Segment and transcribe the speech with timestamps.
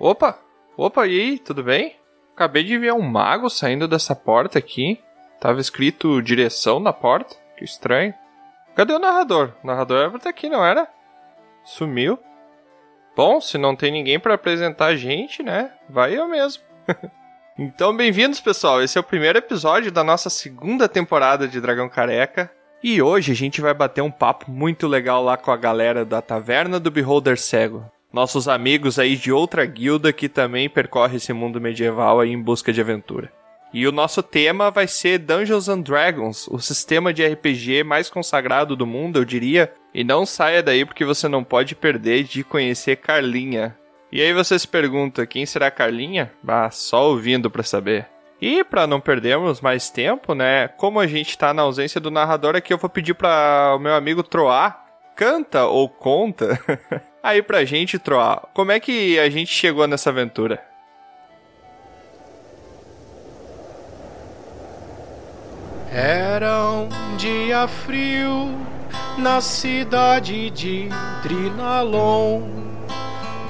[0.00, 0.38] Opa!
[0.76, 1.96] Opa, e aí, tudo bem?
[2.32, 5.00] Acabei de ver um mago saindo dessa porta aqui.
[5.40, 7.34] Tava escrito direção na porta.
[7.56, 8.14] Que estranho.
[8.76, 9.54] Cadê o narrador?
[9.62, 10.86] O narrador era pra estar aqui, não era?
[11.64, 12.16] Sumiu.
[13.16, 15.72] Bom, se não tem ninguém para apresentar a gente, né?
[15.90, 16.62] Vai eu mesmo.
[17.58, 18.80] então, bem-vindos, pessoal.
[18.80, 22.48] Esse é o primeiro episódio da nossa segunda temporada de Dragão Careca.
[22.80, 26.22] E hoje a gente vai bater um papo muito legal lá com a galera da
[26.22, 31.60] Taverna do Beholder Cego nossos amigos aí de outra guilda que também percorre esse mundo
[31.60, 33.30] medieval aí em busca de aventura.
[33.72, 38.74] E o nosso tema vai ser Dungeons and Dragons, o sistema de RPG mais consagrado
[38.74, 39.72] do mundo, eu diria.
[39.92, 43.76] E não saia daí porque você não pode perder de conhecer Carlinha.
[44.10, 46.32] E aí você se pergunta, quem será Carlinha?
[46.46, 48.06] Ah, só ouvindo para saber.
[48.40, 50.68] E para não perdermos mais tempo, né?
[50.68, 53.94] Como a gente tá na ausência do narrador aqui, eu vou pedir para o meu
[53.94, 54.87] amigo Troar
[55.18, 56.60] canta ou conta
[57.20, 60.64] aí pra gente, Troa, como é que a gente chegou nessa aventura?
[65.90, 68.56] Era um dia frio
[69.18, 70.88] na cidade de
[71.24, 72.42] Trinalon.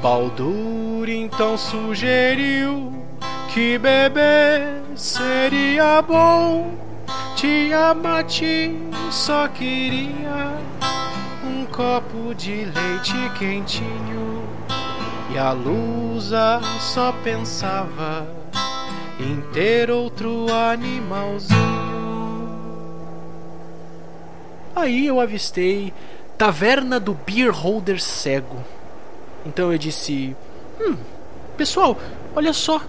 [0.01, 3.05] Baldur então sugeriu
[3.53, 6.73] que beber seria bom.
[7.37, 8.41] Tiamat
[9.11, 10.57] só queria
[11.79, 14.43] copo de leite quentinho
[15.33, 18.27] e a Lusa só pensava
[19.21, 21.57] em ter outro animalzinho.
[24.75, 25.95] Aí eu avistei
[26.37, 28.59] Taverna do Beer Holder Cego.
[29.47, 30.37] Então eu disse:
[30.81, 30.97] Hum,
[31.57, 31.97] pessoal,
[32.35, 32.83] olha só,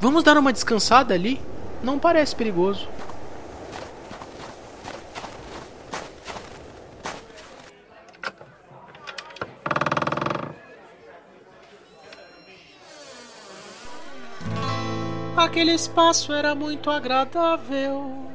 [0.00, 1.38] vamos dar uma descansada ali?
[1.82, 2.88] Não parece perigoso.
[15.40, 18.30] Aquele espaço era muito agradável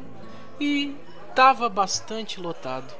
[0.59, 0.95] e
[1.29, 2.91] estava bastante lotado.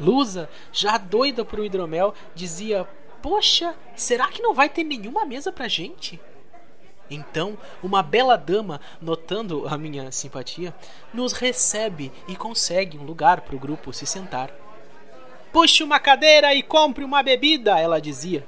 [0.00, 2.84] Lusa, já doida pro hidromel, dizia:
[3.22, 6.20] Poxa, será que não vai ter nenhuma mesa pra gente?
[7.08, 10.74] Então, uma bela dama, notando a minha simpatia,
[11.14, 14.50] nos recebe e consegue um lugar para o grupo se sentar.
[15.52, 18.44] Puxe uma cadeira e compre uma bebida, ela dizia.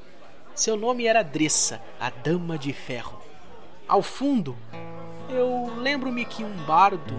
[0.56, 3.25] Seu nome era Dressa, a Dama de Ferro.
[3.88, 4.56] Ao fundo,
[5.30, 7.14] eu lembro-me que um bardo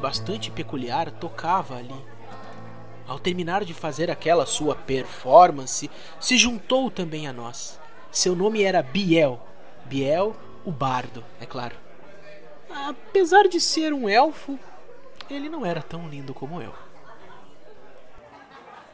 [0.00, 1.94] bastante peculiar tocava ali.
[3.06, 7.78] Ao terminar de fazer aquela sua performance, se juntou também a nós.
[8.10, 9.38] Seu nome era Biel.
[9.84, 10.34] Biel,
[10.64, 11.76] o bardo, é claro.
[12.70, 14.58] Apesar de ser um elfo,
[15.28, 16.72] ele não era tão lindo como eu.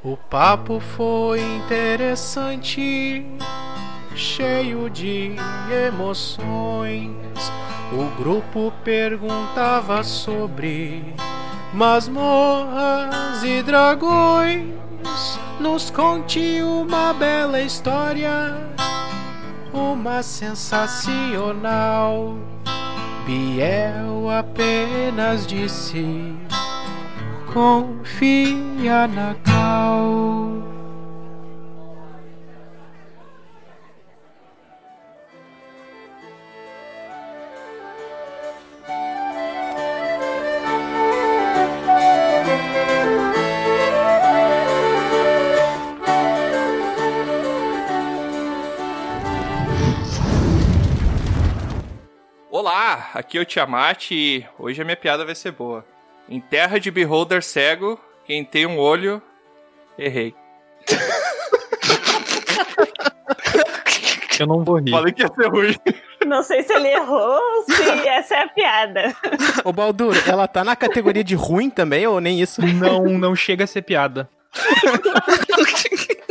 [0.02, 3.24] O papo foi interessante
[4.16, 5.36] cheio de
[5.86, 7.12] emoções.
[7.92, 11.14] O grupo perguntava sobre
[11.72, 14.74] masmorras e dragões.
[15.60, 18.56] Nos conte uma bela história,
[19.72, 22.36] uma sensacional.
[23.24, 26.34] Biel apenas disse:
[27.52, 30.75] Confia na Cal.
[52.86, 55.84] Olá, aqui é o Tiamat e hoje a minha piada vai ser boa.
[56.28, 59.20] Em terra de beholder cego, quem tem um olho,
[59.98, 60.32] errei.
[64.38, 64.92] Eu não vou rir.
[64.92, 65.74] Falei que ia ser ruim.
[66.24, 69.16] Não sei se ele errou ou se essa é a piada.
[69.64, 72.64] Ô Baldur, ela tá na categoria de ruim também ou nem isso?
[72.64, 74.30] Não, não chega a ser piada.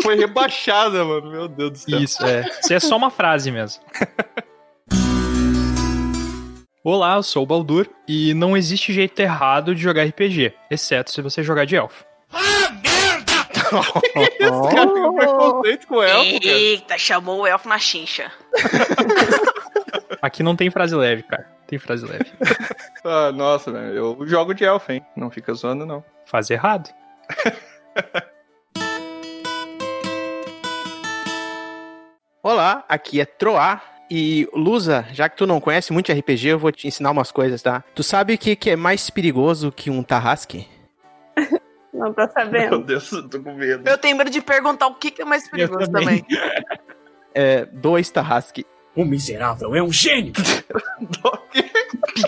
[0.02, 1.30] Foi rebaixada, mano.
[1.30, 2.00] Meu Deus do céu.
[2.00, 2.50] Isso, é.
[2.62, 3.84] Isso é só uma frase mesmo.
[6.88, 11.20] Olá, eu sou o Baldur e não existe jeito errado de jogar RPG, exceto se
[11.20, 12.06] você jogar de elfo.
[12.32, 13.32] Ah, merda!
[14.40, 16.56] Esse cara tem um preconceito com o elfo, cara.
[16.56, 18.32] Eita, chamou o elfo na chincha.
[20.22, 21.50] Aqui não tem frase leve, cara.
[21.66, 22.32] Tem frase leve.
[23.04, 23.96] Ah, nossa, velho.
[23.96, 25.04] Eu jogo de elfo, hein?
[25.16, 26.04] Não fica zoando, não.
[26.26, 26.90] Faz errado.
[32.44, 33.95] Olá, aqui é Troar.
[34.10, 37.62] E Lusa, já que tu não conhece muito RPG, eu vou te ensinar umas coisas,
[37.62, 37.84] tá?
[37.94, 40.68] Tu sabe o que, que é mais perigoso que um tarrasque?
[41.94, 42.72] Não tô sabendo.
[42.72, 43.88] Meu Deus, eu tô com medo.
[43.88, 46.26] Eu tenho medo de perguntar o que, que é mais perigoso também.
[47.34, 48.66] É dois tarrasque.
[48.94, 50.34] O miserável é um gênio!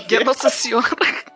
[0.09, 0.87] Minha Nossa Senhora.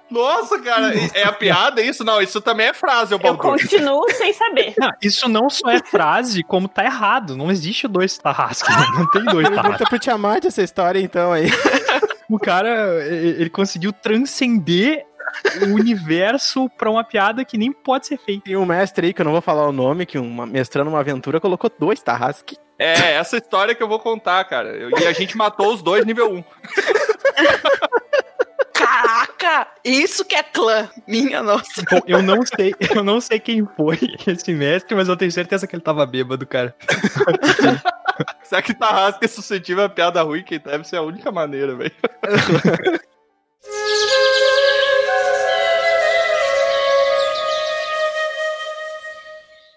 [0.10, 2.04] Nossa, cara, é a piada isso?
[2.04, 3.42] Não, isso também é frase, Eu Baldur.
[3.58, 4.74] continuo sem saber.
[4.80, 7.38] Não, isso não só é frase, como tá errado.
[7.38, 8.70] Não existe dois Tarrasque.
[8.98, 9.62] Não tem dois Tarrasque.
[9.62, 11.48] Pergunta pro Tiamat essa história então aí.
[12.30, 15.06] O cara, e- ele conseguiu transcender
[15.62, 18.44] o universo pra uma piada que nem pode ser feita.
[18.44, 21.00] Tem um mestre aí, que eu não vou falar o nome, que uma, mestrando uma
[21.00, 22.58] aventura colocou dois Tarrasque.
[22.78, 24.70] É, essa história que eu vou contar, cara.
[24.76, 26.44] Eu- E a gente matou os dois nível 1.
[29.42, 29.72] Caraca!
[29.84, 30.88] Isso que é clã.
[31.08, 31.82] Minha nossa.
[31.90, 33.98] Bom, eu não sei, eu não sei quem foi
[34.28, 36.76] esse mestre, mas eu tenho certeza que ele tava bêbado, cara.
[38.44, 40.44] Será que Tarrasque é suscetível a piada ruim?
[40.44, 41.92] Que deve ser a única maneira, velho.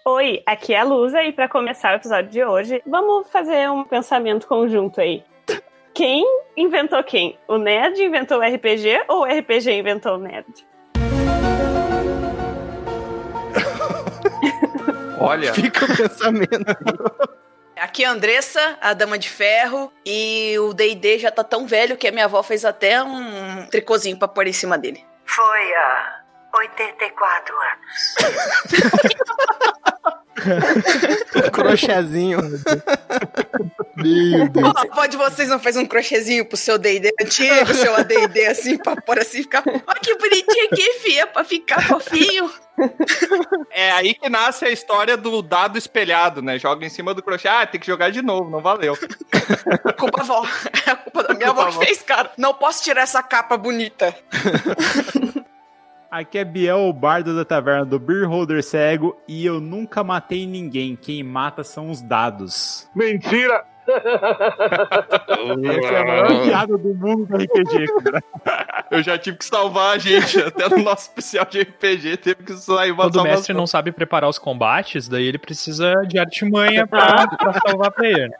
[0.07, 3.83] Oi, aqui é a Lusa e pra começar o episódio de hoje, vamos fazer um
[3.83, 5.23] pensamento conjunto aí.
[5.95, 6.25] Quem
[6.57, 7.39] inventou quem?
[7.47, 10.45] O nerd inventou o RPG ou o RPG inventou o nerd?
[15.17, 16.65] Olha, Fica o pensamento.
[17.77, 21.95] Aqui é a Andressa, a Dama de Ferro, e o D&D já tá tão velho
[21.95, 25.01] que a minha avó fez até um tricôzinho pra pôr em cima dele.
[25.25, 26.19] Foi há
[26.55, 28.15] 84 anos.
[31.53, 32.39] Crochêzinho.
[33.95, 34.75] Meu Deus.
[34.75, 38.77] A avó de vocês não fez um crochêzinho pro seu D&D antigo, seu AD&D assim,
[38.77, 39.63] pra pôr assim, ficar...
[39.65, 42.51] Olha que bonitinho aqui, fia, pra ficar fofinho.
[43.71, 46.59] é aí que nasce a história do dado espelhado, né?
[46.59, 47.47] Joga em cima do crochê.
[47.47, 48.97] Ah, tem que jogar de novo, não valeu.
[49.97, 50.47] Culpa da avó.
[50.85, 52.31] É a culpa da minha Culpa avó que fez, cara.
[52.37, 54.13] Não posso tirar essa capa bonita.
[56.11, 60.45] Aqui é Biel, o bardo da taverna do Beer Holder Cego, e eu nunca matei
[60.45, 60.95] ninguém.
[60.95, 62.89] Quem mata são os dados.
[62.95, 63.65] Mentira!
[65.73, 68.23] Essa é a maior piada do mundo do RPG, cara.
[68.91, 70.39] Eu já tive que salvar a gente.
[70.39, 73.91] Até no nosso especial de RPG teve que sair uma Quando o mestre não sabe
[73.91, 78.31] preparar os combates, daí ele precisa de artimanha pra, pra salvar pra ele.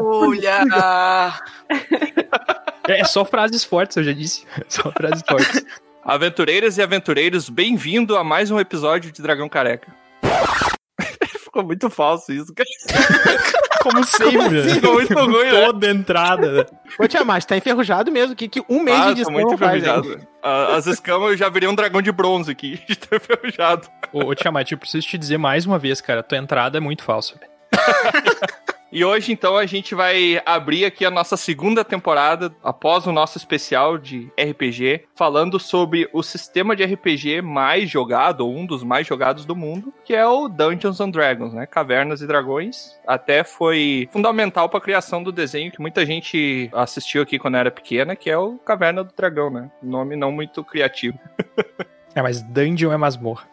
[0.00, 0.64] Olha!
[2.88, 4.44] É só frases fortes, eu já disse.
[4.68, 5.64] Só frases fortes.
[6.04, 10.01] Aventureiras e aventureiros, bem-vindo a mais um episódio de Dragão Careca.
[11.52, 12.68] Ficou muito falso isso, cara.
[13.82, 14.62] Como sempre.
[14.70, 15.50] Ficou muito ruim, né?
[15.66, 16.50] Toda entrada.
[16.52, 16.64] né?
[16.98, 18.34] Ô Tiamat, tá enferrujado mesmo.
[18.34, 19.54] Que, que um mês Ah, de tô edição muito hein?
[19.54, 20.20] enferrujado.
[20.42, 23.86] Ah, As escamas eu já virei um dragão de bronze aqui, de ter enferrujado.
[24.12, 27.02] Ô, ô Tiamat, eu preciso te dizer mais uma vez, cara, tua entrada é muito
[27.02, 27.34] falsa.
[27.38, 27.52] velho.
[28.92, 33.38] E hoje, então, a gente vai abrir aqui a nossa segunda temporada, após o nosso
[33.38, 39.06] especial de RPG, falando sobre o sistema de RPG mais jogado, ou um dos mais
[39.06, 41.64] jogados do mundo, que é o Dungeons and Dragons, né?
[41.64, 43.00] Cavernas e Dragões.
[43.06, 47.70] Até foi fundamental para a criação do desenho que muita gente assistiu aqui quando era
[47.70, 49.70] pequena, que é o Caverna do Dragão, né?
[49.82, 51.18] Nome não muito criativo.
[52.14, 53.44] É, mas dungeon é masmorra,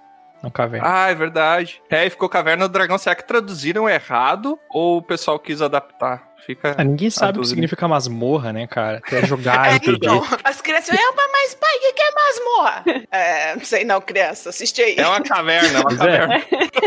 [0.51, 0.87] caverna.
[0.89, 1.81] Ah, é verdade.
[1.89, 2.97] É, e ficou Caverna do Dragão.
[2.97, 6.29] Será que traduziram errado ou o pessoal quis adaptar?
[6.45, 6.73] Fica.
[6.77, 9.01] Ah, ninguém sabe o que significa masmorra, né, cara?
[9.01, 9.97] Que é jogar É, RPG.
[9.97, 11.01] então, as crianças, é,
[11.31, 12.83] mas pai, o que que é masmorra?
[13.11, 14.95] É, não sei não, criança, assiste aí.
[14.97, 15.97] É uma caverna, é uma é.
[15.97, 16.43] caverna.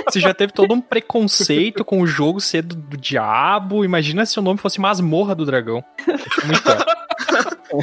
[0.08, 3.84] Você já teve todo um preconceito com o jogo ser do, do diabo.
[3.84, 5.84] Imagina se o nome fosse Masmorra do Dragão.
[6.44, 6.84] Muito pior.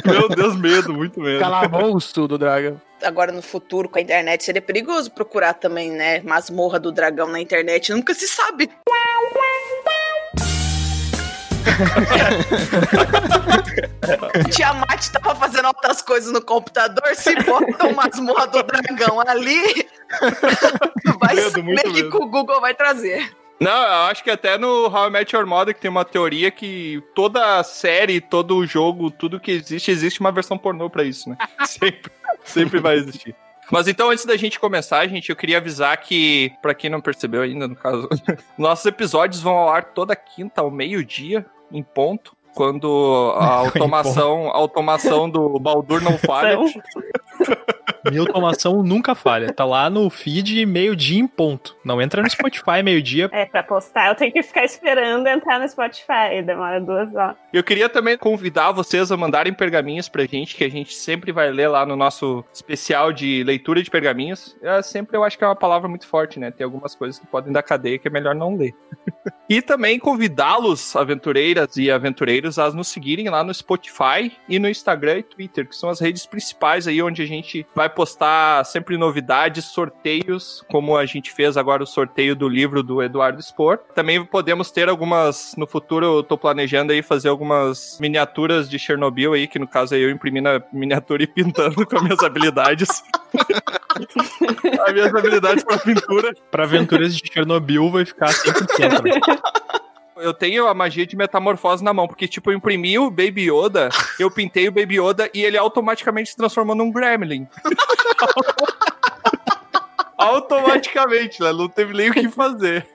[0.04, 1.40] Meu Deus, medo, muito medo.
[1.40, 2.80] Calabouço do dragão.
[3.02, 7.40] Agora no futuro, com a internet, seria perigoso procurar também, né, masmorra do dragão na
[7.40, 8.70] internet, nunca se sabe.
[14.50, 19.86] Tiamat tava fazendo outras coisas no computador, se bota uma masmorra do dragão ali,
[21.20, 22.16] vai Medo, saber que medo.
[22.16, 23.30] o Google vai trazer.
[23.60, 26.50] Não, eu acho que até no How I Met Your Mother que tem uma teoria
[26.50, 31.36] que toda série, todo jogo, tudo que existe, existe uma versão pornô pra isso, né?
[31.66, 32.10] sempre,
[32.42, 33.34] sempre vai existir.
[33.70, 37.42] Mas então, antes da gente começar, gente, eu queria avisar que, pra quem não percebeu
[37.42, 38.08] ainda, no caso,
[38.58, 42.34] nossos episódios vão ao ar toda quinta ao meio-dia, em ponto.
[42.54, 46.58] Quando a automação, a automação do Baldur não falha.
[48.04, 49.52] Minha automação nunca falha.
[49.52, 51.76] Tá lá no feed meio-dia em ponto.
[51.84, 53.28] Não entra no Spotify meio-dia.
[53.32, 56.42] É, pra postar eu tenho que ficar esperando entrar no Spotify.
[56.44, 57.36] Demora duas horas.
[57.52, 61.50] Eu queria também convidar vocês a mandarem pergaminhos pra gente, que a gente sempre vai
[61.50, 64.56] ler lá no nosso especial de leitura de pergaminhos.
[64.62, 66.50] É, sempre eu acho que é uma palavra muito forte, né?
[66.50, 68.74] Tem algumas coisas que podem dar cadeia que é melhor não ler.
[69.50, 75.18] E também convidá-los, aventureiras e aventureiros, a nos seguirem lá no Spotify e no Instagram
[75.18, 79.64] e Twitter, que são as redes principais aí onde a gente vai postar sempre novidades,
[79.64, 83.78] sorteios, como a gente fez agora o sorteio do livro do Eduardo Spor.
[83.92, 89.32] Também podemos ter algumas, no futuro eu tô planejando aí fazer algumas miniaturas de Chernobyl
[89.32, 93.02] aí, que no caso aí eu imprimi na miniatura e pintando com as minhas habilidades.
[94.86, 96.34] as minhas habilidades pra pintura.
[96.52, 99.02] Pra aventuras de Chernobyl vai ficar 100%.
[99.02, 99.39] Né?
[100.16, 103.88] Eu tenho a magia de metamorfose na mão, porque, tipo, eu imprimi o Baby Yoda,
[104.18, 107.48] eu pintei o Baby Yoda e ele automaticamente se transformou num Gremlin.
[110.18, 111.52] automaticamente, né?
[111.52, 112.86] Não teve nem o que fazer.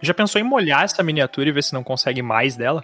[0.00, 2.82] Já pensou em molhar essa miniatura e ver se não consegue mais dela?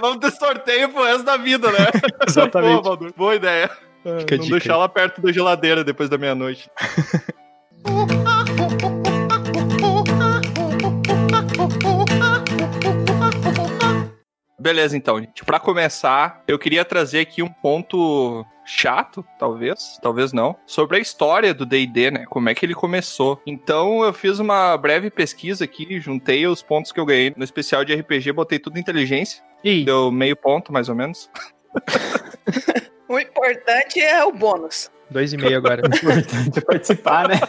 [0.00, 1.90] Vamos ter sorteio pro resto da vida, né?
[2.26, 2.72] Exatamente.
[2.72, 3.12] Boa, Valdur.
[3.16, 3.70] Boa ideia.
[4.18, 6.70] Fica a não dica deixar ela perto da geladeira depois da meia-noite.
[14.60, 15.44] Beleza, então, gente.
[15.44, 21.54] Pra começar, eu queria trazer aqui um ponto chato, talvez, talvez não, sobre a história
[21.54, 22.26] do D&D, né?
[22.26, 23.40] Como é que ele começou.
[23.46, 27.84] Então, eu fiz uma breve pesquisa aqui, juntei os pontos que eu ganhei no especial
[27.84, 31.30] de RPG, botei tudo em inteligência, E deu meio ponto, mais ou menos.
[33.10, 34.88] O importante é o bônus.
[35.10, 35.82] Dois e meio agora.
[35.86, 37.40] importante é participar, né?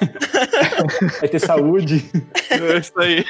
[1.19, 2.03] Vai ter saúde.
[2.49, 3.25] É isso aí.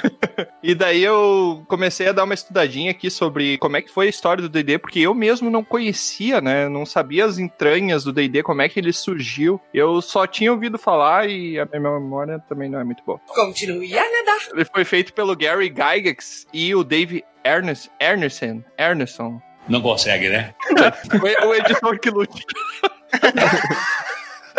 [0.64, 4.10] E daí eu comecei a dar uma estudadinha aqui sobre como é que foi a
[4.10, 6.68] história do D&D, porque eu mesmo não conhecia, né?
[6.70, 9.60] Não sabia as entranhas do D&D, como é que ele surgiu.
[9.74, 13.20] Eu só tinha ouvido falar e a minha memória também não é muito boa.
[13.28, 14.48] Continue a nadar.
[14.54, 18.64] Ele foi feito pelo Gary Gygax e o Dave Ernest, Erneson.
[18.78, 19.42] Erneson.
[19.68, 20.54] Não consegue, né?
[21.46, 22.44] O editor que lute.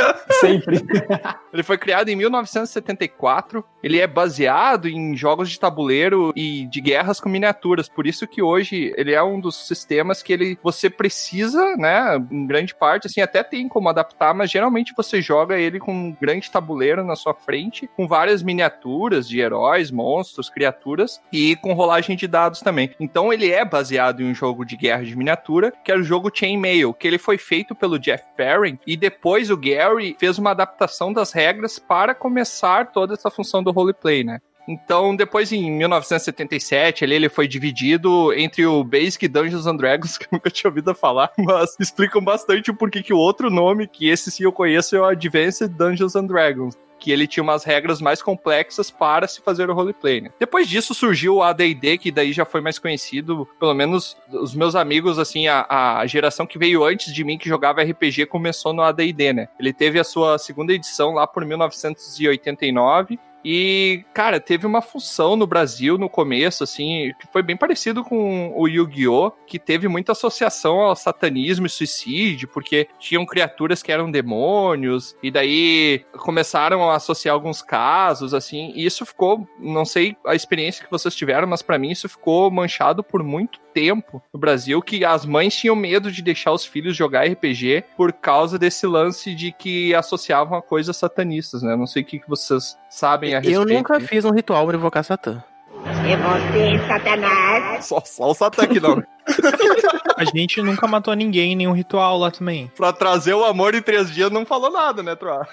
[0.41, 0.81] Sempre.
[1.53, 3.65] Ele foi criado em 1974.
[3.83, 7.89] Ele é baseado em jogos de tabuleiro e de guerras com miniaturas.
[7.89, 12.47] Por isso que hoje ele é um dos sistemas que ele você precisa, né, em
[12.47, 16.51] grande parte, assim, até tem como adaptar, mas geralmente você joga ele com um grande
[16.51, 22.27] tabuleiro na sua frente, com várias miniaturas de heróis, monstros, criaturas e com rolagem de
[22.27, 22.91] dados também.
[22.99, 26.31] Então ele é baseado em um jogo de guerra de miniatura, que era o jogo
[26.33, 31.13] Chainmail, que ele foi feito pelo Jeff Perrin e depois o Gary fez uma adaptação
[31.13, 34.41] das regras para começar toda essa função do roleplay, né?
[34.66, 40.25] Então, depois em 1977, ali, ele foi dividido entre o Basic Dungeons and Dragons, que
[40.25, 44.09] eu nunca tinha ouvido falar, mas explicam bastante o porquê que o outro nome, que
[44.09, 48.00] esse sim eu conheço, é o Advanced Dungeons and Dragons que ele tinha umas regras
[48.00, 50.31] mais complexas para se fazer o roleplay, né?
[50.38, 54.76] Depois disso surgiu o AD&D, que daí já foi mais conhecido, pelo menos os meus
[54.76, 55.66] amigos, assim, a,
[55.99, 59.49] a geração que veio antes de mim que jogava RPG começou no AD&D, né?
[59.59, 65.47] Ele teve a sua segunda edição lá por 1989 e, cara, teve uma função no
[65.47, 70.81] Brasil no começo, assim, que foi bem parecido com o Yu-Gi-Oh!, que teve muita associação
[70.81, 77.35] ao satanismo e suicídio, porque tinham criaturas que eram demônios, e daí começaram a associar
[77.35, 81.79] alguns casos, assim, e isso ficou, não sei a experiência que vocês tiveram, mas para
[81.79, 86.23] mim isso ficou manchado por muito tempo no Brasil, que as mães tinham medo de
[86.23, 91.63] deixar os filhos jogar RPG por causa desse lance de que associavam a coisas satanistas,
[91.63, 91.75] né?
[91.75, 93.61] Não sei o que vocês sabem a respeito.
[93.61, 95.43] Eu nunca fiz um ritual pra invocar Satã.
[95.85, 97.85] É você, Satanás.
[97.85, 99.03] Só, só o Satã aqui não.
[100.17, 102.71] A gente nunca matou ninguém em nenhum ritual lá também.
[102.77, 105.47] pra trazer o amor em três dias não falou nada, né, Troa?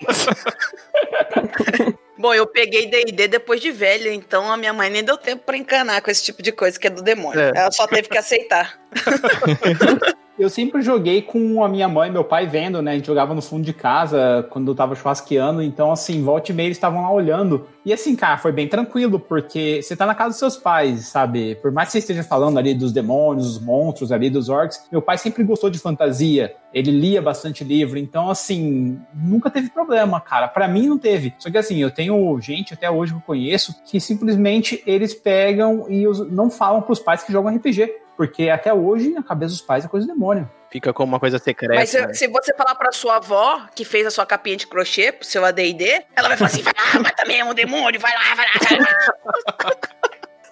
[2.18, 5.56] Bom, eu peguei D&D depois de velha, então a minha mãe nem deu tempo pra
[5.56, 7.40] encanar com esse tipo de coisa que é do demônio.
[7.40, 7.52] É.
[7.54, 8.78] Ela só teve que aceitar.
[10.38, 12.92] Eu sempre joguei com a minha mãe e meu pai vendo, né?
[12.92, 15.60] A gente jogava no fundo de casa quando eu tava churrasqueando.
[15.60, 17.66] Então, assim, volta e meia eles estavam lá olhando.
[17.84, 21.56] E assim, cara, foi bem tranquilo, porque você tá na casa dos seus pais, sabe?
[21.56, 25.02] Por mais que você esteja falando ali dos demônios, dos monstros ali, dos orcs, meu
[25.02, 26.54] pai sempre gostou de fantasia.
[26.72, 27.98] Ele lia bastante livro.
[27.98, 30.46] Então, assim, nunca teve problema, cara.
[30.46, 31.34] Pra mim não teve.
[31.36, 35.86] Só que assim, eu tenho gente até hoje que eu conheço que simplesmente eles pegam
[35.90, 37.90] e não falam pros pais que jogam RPG.
[38.18, 40.50] Porque até hoje, a cabeça dos pais é coisa do demônio.
[40.72, 41.76] Fica como uma coisa secreta.
[41.76, 45.12] Mas se, se você falar pra sua avó, que fez a sua capinha de crochê
[45.12, 48.34] pro seu AD&D, ela vai falar assim, vai lá, mata mesmo o demônio, vai lá,
[48.34, 48.88] vai lá, vai lá.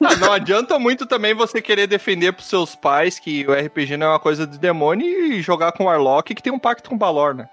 [0.04, 4.06] Ah, não adianta muito também você querer defender pros seus pais que o RPG não
[4.06, 6.94] é uma coisa de demônio e jogar com o Warlock que tem um pacto com
[6.94, 7.48] o Balor, né?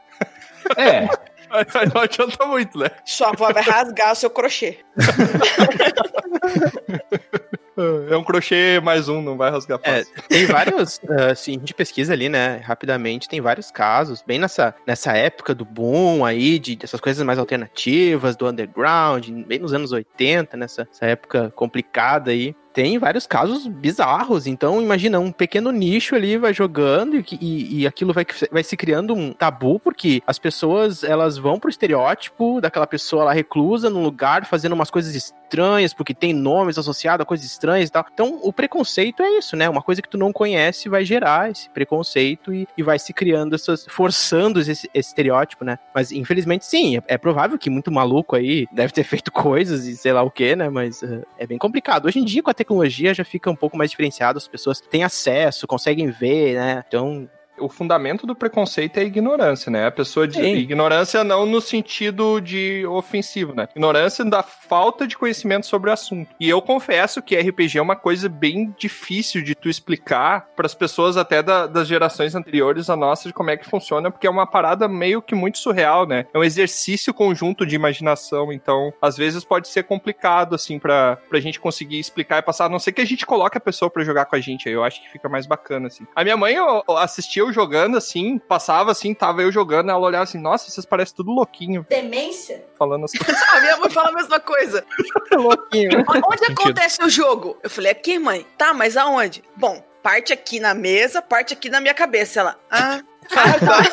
[0.78, 1.08] É,
[1.94, 2.90] Não adianta muito, né?
[3.06, 4.80] Sua avó vai rasgar o seu crochê.
[8.10, 10.14] É um crochê mais um, não vai rasgar É, fácil.
[10.28, 11.00] tem vários,
[11.32, 15.66] assim, a gente pesquisa ali, né, rapidamente, tem vários casos, bem nessa, nessa época do
[15.66, 21.06] boom aí, de, dessas coisas mais alternativas, do underground, bem nos anos 80, nessa essa
[21.06, 22.56] época complicada aí.
[22.74, 27.88] Tem vários casos bizarros, então imagina, um pequeno nicho ali vai jogando e, e, e
[27.88, 32.88] aquilo vai, vai se criando um tabu, porque as pessoas, elas vão pro estereótipo daquela
[32.88, 37.46] pessoa lá reclusa num lugar, fazendo umas coisas estranhas, porque tem nomes associados a coisas
[37.46, 38.06] estranhas e tal.
[38.14, 39.70] Então, o preconceito é isso, né?
[39.70, 43.56] Uma coisa que tu não conhece vai gerar esse preconceito e, e vai se criando
[43.56, 43.86] essas.
[43.90, 45.80] forçando esse, esse estereótipo, né?
[45.94, 49.96] Mas, infelizmente, sim, é, é provável que muito maluco aí deve ter feito coisas e
[49.96, 50.70] sei lá o que, né?
[50.70, 52.06] Mas eh, é bem complicado.
[52.06, 55.04] Hoje em dia, com a tecnologia, já fica um pouco mais diferenciado, as pessoas têm
[55.04, 56.84] acesso, conseguem ver, né?
[56.88, 57.30] Então,
[57.64, 59.88] O fundamento do preconceito é a ignorância, né?
[59.88, 60.56] A pessoa de Sim.
[60.56, 63.68] ignorância não no sentido de ofensivo, né?
[63.76, 66.30] Ignorância da falta de conhecimento sobre o assunto.
[66.40, 70.74] E eu confesso que RPG é uma coisa bem difícil de tu explicar para as
[70.76, 74.30] pessoas até da- das gerações anteriores a nossa de como é que funciona, porque é
[74.30, 76.26] uma parada meio que muito surreal, né?
[76.34, 81.40] É um exercício conjunto de imaginação, então às vezes pode ser complicado assim pra, pra
[81.40, 84.04] gente conseguir explicar e passar, a não ser que a gente coloque a pessoa pra
[84.04, 86.06] jogar com a gente, aí eu acho que fica mais bacana assim.
[86.14, 86.56] A minha mãe
[86.98, 91.16] assistia eu jogando assim, passava assim, tava eu jogando, ela olhava assim, nossa, vocês parecem
[91.16, 92.66] tudo louquinho, Demência?
[92.78, 93.18] falando assim.
[93.54, 94.84] A minha mãe fala a mesma coisa.
[95.32, 96.04] louquinho.
[96.28, 97.58] Onde acontece o jogo?
[97.64, 98.46] Eu falei, aqui, mãe.
[98.58, 99.44] Tá, mas aonde?
[99.56, 102.42] Bom, parte aqui na mesa, parte aqui na minha cabeça.
[102.42, 103.00] Ela, ah,
[103.32, 103.90] ah, tá.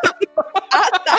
[0.72, 1.16] ah, tá.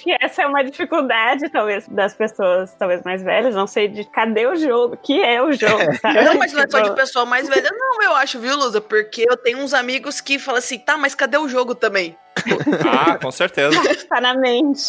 [0.00, 4.04] Acho que essa é uma dificuldade, talvez, das pessoas, talvez mais velhas, não sei de
[4.04, 6.22] cadê o jogo, o que é o jogo, sabe?
[6.24, 8.80] Não, mas não é só de Tipo, pessoa mais velha, não, eu acho, viu, Lusa?
[8.80, 12.16] Porque eu tenho uns amigos que falam assim, tá, mas cadê o jogo também?
[12.88, 13.76] Ah, com certeza.
[14.10, 14.88] Tá na mente.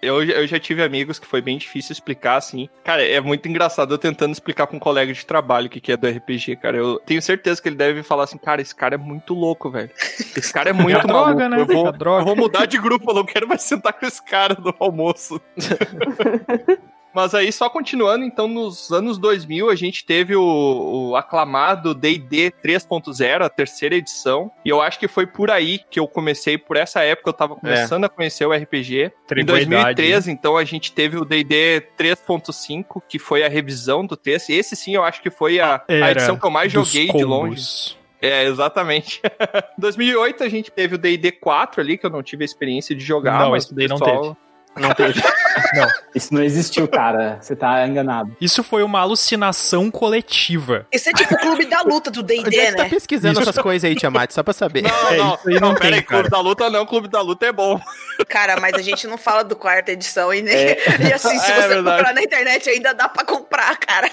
[0.00, 2.68] Eu, eu já tive amigos que foi bem difícil explicar, assim.
[2.84, 5.92] Cara, é muito engraçado eu tentando explicar pra um colega de trabalho o que, que
[5.92, 6.76] é do RPG, cara.
[6.76, 9.90] Eu tenho certeza que ele deve falar assim, cara, esse cara é muito louco, velho.
[10.36, 11.48] Esse cara é muito droga, maluco.
[11.48, 11.60] né?
[11.60, 12.22] Eu vou, A droga.
[12.22, 15.40] eu vou mudar de grupo, eu não quero mais sentar com esse cara no almoço.
[17.16, 22.52] Mas aí, só continuando, então, nos anos 2000, a gente teve o, o aclamado D&D
[22.62, 24.52] 3.0, a terceira edição.
[24.62, 27.56] E eu acho que foi por aí que eu comecei, por essa época eu tava
[27.56, 29.04] começando a conhecer o RPG.
[29.04, 33.48] Em Entregou a idade, 2013, então, a gente teve o D&D 3.5, que foi a
[33.48, 34.50] revisão do texto.
[34.50, 37.24] Esse sim, eu acho que foi a, a Era edição que eu mais joguei de
[37.24, 37.95] longe.
[38.20, 39.20] É, exatamente.
[39.76, 42.94] Em 2008 a gente teve o D&D 4 ali, que eu não tive a experiência
[42.94, 44.36] de jogar, Não, mas esse daí o não pessoal-
[44.78, 45.18] Não teve.
[46.14, 47.38] Isso não existiu, cara.
[47.40, 48.36] Você tá enganado.
[48.38, 50.86] Isso foi uma alucinação coletiva.
[50.92, 52.88] Esse é tipo o clube da luta do Onde é D&D, que tu tá né?
[52.90, 53.48] pesquisando Isso.
[53.48, 54.30] essas coisas aí, Tiamat?
[54.34, 54.82] Só pra saber.
[54.82, 57.22] Não, É, não, isso não, não pera tem, aí, Clube da Luta não, Clube da
[57.22, 57.80] Luta é bom.
[58.28, 60.54] Cara, mas a gente não fala do quarta edição e, nem...
[60.54, 61.96] e assim, se É você verdade.
[61.96, 64.10] comprar na internet ainda dá pra comprar, cara.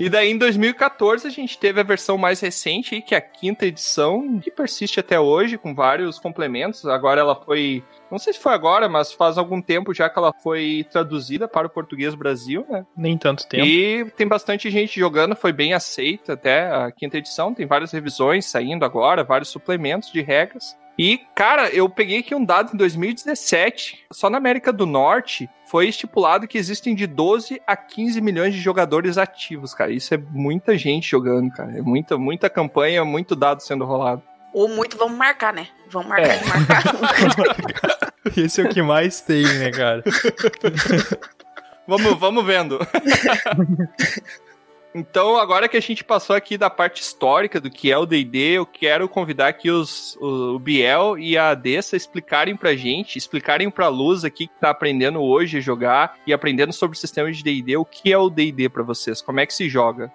[0.00, 3.66] E daí em 2014 a gente teve a versão mais recente, que é a quinta
[3.66, 6.86] edição, que persiste até hoje, com vários complementos.
[6.86, 7.84] Agora ela foi.
[8.10, 11.66] Não sei se foi agora, mas faz algum tempo já que ela foi traduzida para
[11.66, 12.86] o português Brasil, né?
[12.96, 13.66] Nem tanto tempo.
[13.66, 17.52] E tem bastante gente jogando, foi bem aceita até a quinta edição.
[17.52, 20.74] Tem várias revisões saindo agora, vários suplementos de regras.
[20.98, 24.06] E, cara, eu peguei aqui um dado em 2017.
[24.12, 28.60] Só na América do Norte foi estipulado que existem de 12 a 15 milhões de
[28.60, 29.92] jogadores ativos, cara.
[29.92, 31.78] Isso é muita gente jogando, cara.
[31.78, 34.20] É muita, muita campanha, muito dado sendo rolado.
[34.52, 35.68] Ou muito, vamos marcar, né?
[35.88, 36.42] Vamos marcar, É.
[36.44, 38.12] marcar.
[38.36, 40.02] Esse é o que mais tem, né, cara?
[41.86, 42.78] Vamos, vamos vendo.
[44.92, 48.38] Então, agora que a gente passou aqui da parte histórica do que é o D&D,
[48.58, 53.70] eu quero convidar aqui os, o, o Biel e a Adessa explicarem pra gente, explicarem
[53.70, 57.42] pra Luz aqui que tá aprendendo hoje a jogar e aprendendo sobre o sistema de
[57.42, 60.12] D&D, o que é o D&D pra vocês, como é que se joga.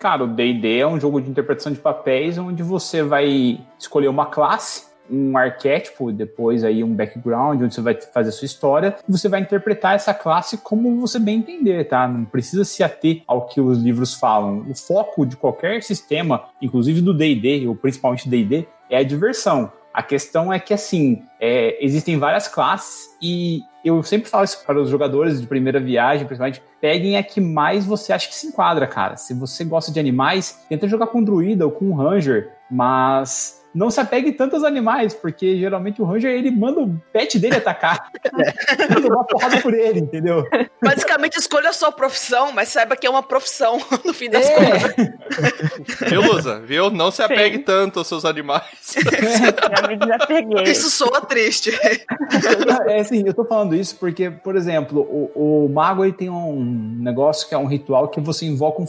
[0.00, 4.26] Cara, o D&D é um jogo de interpretação de papéis onde você vai escolher uma
[4.26, 9.12] classe, um arquétipo, depois aí um background, onde você vai fazer a sua história, e
[9.12, 12.06] você vai interpretar essa classe como você bem entender, tá?
[12.06, 14.66] Não precisa se ater ao que os livros falam.
[14.68, 19.72] O foco de qualquer sistema, inclusive do D&D, ou principalmente D&D, é a diversão.
[19.92, 24.78] A questão é que, assim, é, existem várias classes e eu sempre falo isso para
[24.78, 28.86] os jogadores de primeira viagem, principalmente, peguem a que mais você acha que se enquadra,
[28.86, 29.16] cara.
[29.16, 33.64] Se você gosta de animais, tenta jogar com um druida ou com um ranger, mas
[33.76, 37.56] não se apegue tanto aos animais, porque geralmente o Ranger ele manda o pet dele
[37.56, 38.10] atacar.
[38.36, 39.00] É.
[39.00, 40.46] tomar porrada por ele, entendeu?
[40.82, 44.54] Basicamente, escolha a sua profissão, mas saiba que é uma profissão, no fim das É.
[44.54, 46.10] contas.
[46.10, 46.60] Viu, Lusa?
[46.60, 46.90] Viu?
[46.90, 47.62] Não se apegue Sim.
[47.62, 48.62] tanto aos seus animais.
[48.94, 50.62] Já me desapeguei.
[50.64, 51.70] Isso soa triste.
[52.86, 56.96] É assim, eu tô falando isso porque, por exemplo, o, o mago ele tem um
[56.98, 58.86] negócio que é um ritual que você invoca um.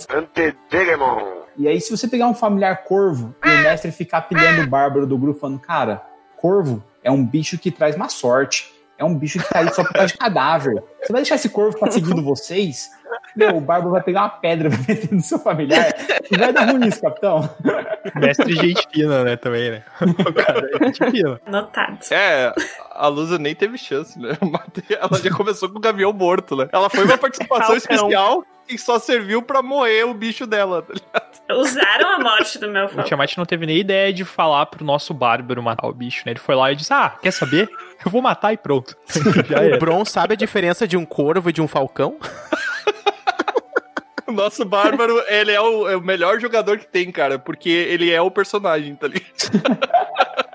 [1.58, 5.08] E aí, se você pegar um familiar corvo e o mestre ficar pilhando o bárbaro
[5.08, 6.04] do grupo falando, cara,
[6.38, 8.74] corvo é um bicho que traz má sorte.
[8.98, 10.84] É um bicho que tá aí só por causa de cadáver.
[11.02, 12.89] Você vai deixar esse corvo ficar seguindo vocês?
[13.36, 15.93] Meu, o bárbaro vai pegar uma pedra e vai meter no seu familiar.
[16.32, 17.48] E vai dar ruim isso, capitão.
[18.15, 19.84] Mestre gente fina, né, também, né?
[20.02, 21.39] O cara é gente fina.
[21.46, 22.00] Notado.
[22.10, 22.52] É,
[22.91, 24.36] a Lusa nem teve chance, né?
[25.00, 26.67] Ela já começou com o gavião morto, né?
[26.72, 30.82] Ela foi uma participação especial e só serviu pra moer o bicho dela.
[30.82, 31.27] tá ligado?
[31.50, 33.04] Usaram a morte do meu O favor.
[33.06, 36.34] Tiamat não teve nem ideia de falar pro nosso bárbaro matar o bicho, né?
[36.34, 37.70] Ele foi lá e disse: Ah, quer saber?
[38.06, 38.96] Eu vou matar e pronto.
[39.50, 39.80] Já O.
[39.80, 42.18] Bron sabe a diferença de um corvo e de um falcão?
[44.28, 48.12] O nosso Bárbaro, ele é o, é o melhor jogador que tem, cara, porque ele
[48.12, 49.32] é o personagem, tá ligado?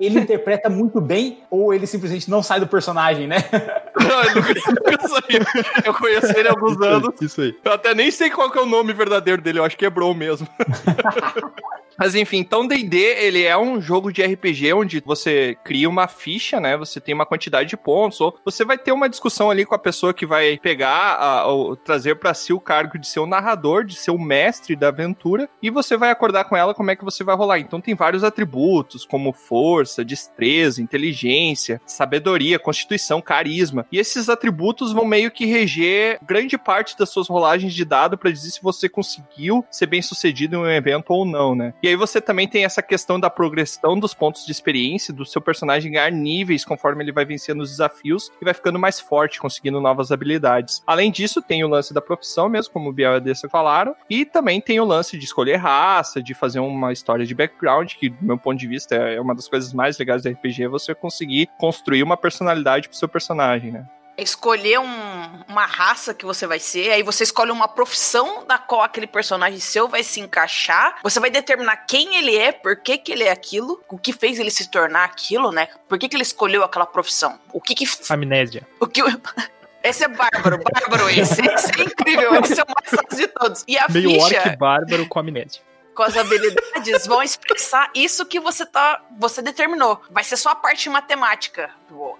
[0.00, 3.36] Ele interpreta muito bem ou ele simplesmente não sai do personagem, né?
[4.00, 5.64] Não, ele nunca saiu.
[5.84, 7.10] Eu conheço ele há alguns anos.
[7.20, 7.54] Isso aí.
[7.62, 9.90] Eu até nem sei qual que é o nome verdadeiro dele, eu acho que é
[9.90, 10.48] Bron mesmo.
[12.00, 16.58] Mas enfim, então D&D, ele é um jogo de RPG onde você cria uma ficha,
[16.58, 16.74] né?
[16.78, 19.78] Você tem uma quantidade de pontos, ou você vai ter uma discussão ali com a
[19.78, 23.84] pessoa que vai pegar, a- ou trazer pra si o cargo de ser o narrador,
[23.84, 27.04] de ser o mestre da aventura, e você vai acordar com ela como é que
[27.04, 27.58] você vai rolar.
[27.58, 33.84] Então tem vários atributos, como força, destreza, inteligência, sabedoria, constituição, carisma.
[33.92, 38.30] E esses atributos vão meio que reger grande parte das suas rolagens de dado pra
[38.30, 41.74] dizer se você conseguiu ser bem sucedido em um evento ou não, né?
[41.82, 45.40] E aí você também tem essa questão da progressão dos pontos de experiência, do seu
[45.40, 49.80] personagem ganhar níveis conforme ele vai vencendo os desafios e vai ficando mais forte, conseguindo
[49.80, 50.82] novas habilidades.
[50.86, 53.94] Além disso, tem o lance da profissão mesmo, como o Biel e a Dessa falaram,
[54.08, 58.08] e também tem o lance de escolher raça, de fazer uma história de background, que
[58.08, 60.94] do meu ponto de vista é uma das coisas mais legais do RPG, é você
[60.94, 63.86] conseguir construir uma personalidade pro seu personagem, né?
[64.22, 68.82] Escolher um- uma raça que você vai ser, aí você escolhe uma profissão na qual
[68.82, 70.96] aquele personagem seu vai se encaixar.
[71.02, 74.38] Você vai determinar quem ele é, por que, que ele é aquilo, o que fez
[74.38, 75.68] ele se tornar aquilo, né?
[75.88, 77.38] Por que, que ele escolheu aquela profissão?
[77.52, 77.84] O que que.
[78.10, 78.66] Amnésia.
[78.78, 79.00] O que
[79.82, 81.40] esse é bárbaro, bárbaro esse.
[81.40, 83.64] Esse é incrível, esse é o mais fácil de todos.
[83.66, 85.62] E a Meio ficha orc bárbaro com amnésia.
[85.94, 90.00] Com as habilidades vão expressar isso que você tá, você determinou.
[90.10, 91.70] Vai ser só a parte matemática.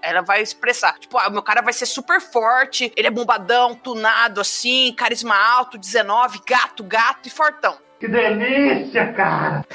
[0.01, 0.97] Ela vai expressar.
[0.99, 5.77] Tipo, ah, meu cara vai ser super forte, ele é bombadão, tunado assim, carisma alto,
[5.77, 7.77] 19, gato, gato e fortão.
[7.99, 9.65] Que delícia, cara!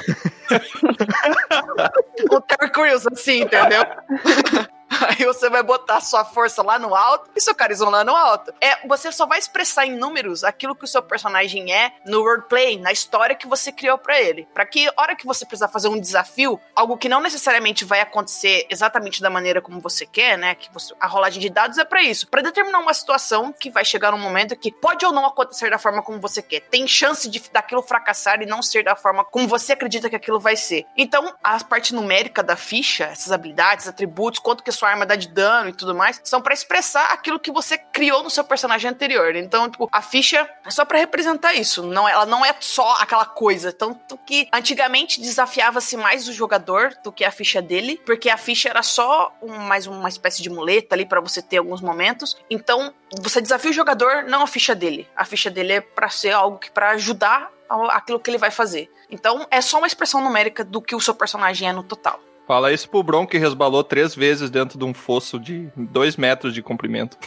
[2.31, 3.83] O Terry Crews, assim, entendeu?
[5.19, 8.53] Aí você vai botar sua força lá no alto e seu carisma lá no alto.
[8.61, 12.79] É, você só vai expressar em números aquilo que o seu personagem é no wordplay,
[12.79, 14.47] na história que você criou pra ele.
[14.55, 18.67] Pra que, hora que você precisar fazer um desafio, algo que não necessariamente vai acontecer
[18.71, 20.55] exatamente da maneira como você quer, né?
[20.55, 23.85] Que você- a rolagem de dados é pra isso, Pra determinar uma situação que vai
[23.85, 26.61] chegar num momento que pode ou não acontecer da forma como você quer.
[26.61, 30.39] Tem chance de daquilo fracassar e não ser da forma como você acredita que aquilo
[30.41, 30.85] vai ser.
[30.97, 35.29] Então, a parte numérica da ficha, essas habilidades, atributos, quanto que sua arma dá de
[35.29, 39.35] dano e tudo mais, são pra expressar aquilo que você criou no seu personagem anterior.
[39.35, 41.83] Então, tipo, a ficha é só pra representar isso.
[41.83, 43.73] Não, ela não é só aquela coisa.
[43.73, 48.69] Tanto que antigamente desafiava-se mais o jogador do que a ficha dele, porque a ficha
[48.69, 52.37] era só um- mais uma espécie de muleta ali pra você ter alguns momentos.
[52.51, 55.09] Então, você desafia o jogador, não a ficha dele.
[55.17, 57.51] A ficha dele é pra ser algo que para ajudar
[57.91, 58.89] aquilo que ele vai fazer.
[59.11, 62.21] Então, é só uma expressão numérica do que o seu personagem é no total.
[62.47, 66.55] Fala isso pro Bron que resbalou três vezes dentro de um fosso de dois metros
[66.55, 67.17] de comprimento.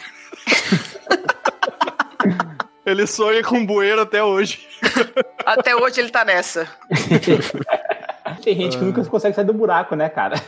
[2.84, 4.66] Ele sonha com bueiro até hoje.
[5.44, 6.66] Até hoje ele tá nessa.
[8.42, 10.36] Tem gente que nunca consegue sair do buraco, né, cara?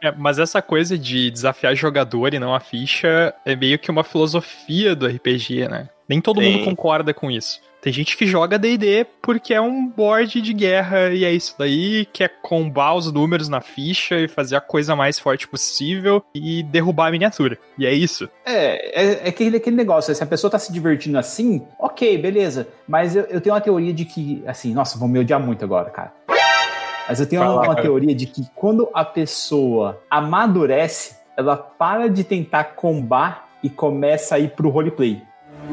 [0.00, 4.04] É, mas essa coisa de desafiar jogador e não a ficha é meio que uma
[4.04, 5.88] filosofia do RPG, né?
[6.08, 6.52] Nem todo Sim.
[6.52, 7.60] mundo concorda com isso.
[7.80, 12.06] Tem gente que joga D&D porque é um board de guerra e é isso daí,
[12.12, 17.06] quer combar os números na ficha e fazer a coisa mais forte possível e derrubar
[17.06, 17.56] a miniatura.
[17.78, 18.28] E é isso.
[18.44, 22.68] É, é, é aquele, aquele negócio, se a pessoa tá se divertindo assim, ok, beleza.
[22.86, 25.90] Mas eu, eu tenho uma teoria de que, assim, nossa, vão me odiar muito agora,
[25.90, 26.12] cara.
[27.08, 32.08] Mas eu tenho Fala, uma, uma teoria de que quando a pessoa amadurece, ela para
[32.08, 35.22] de tentar combar e começa a ir pro roleplay.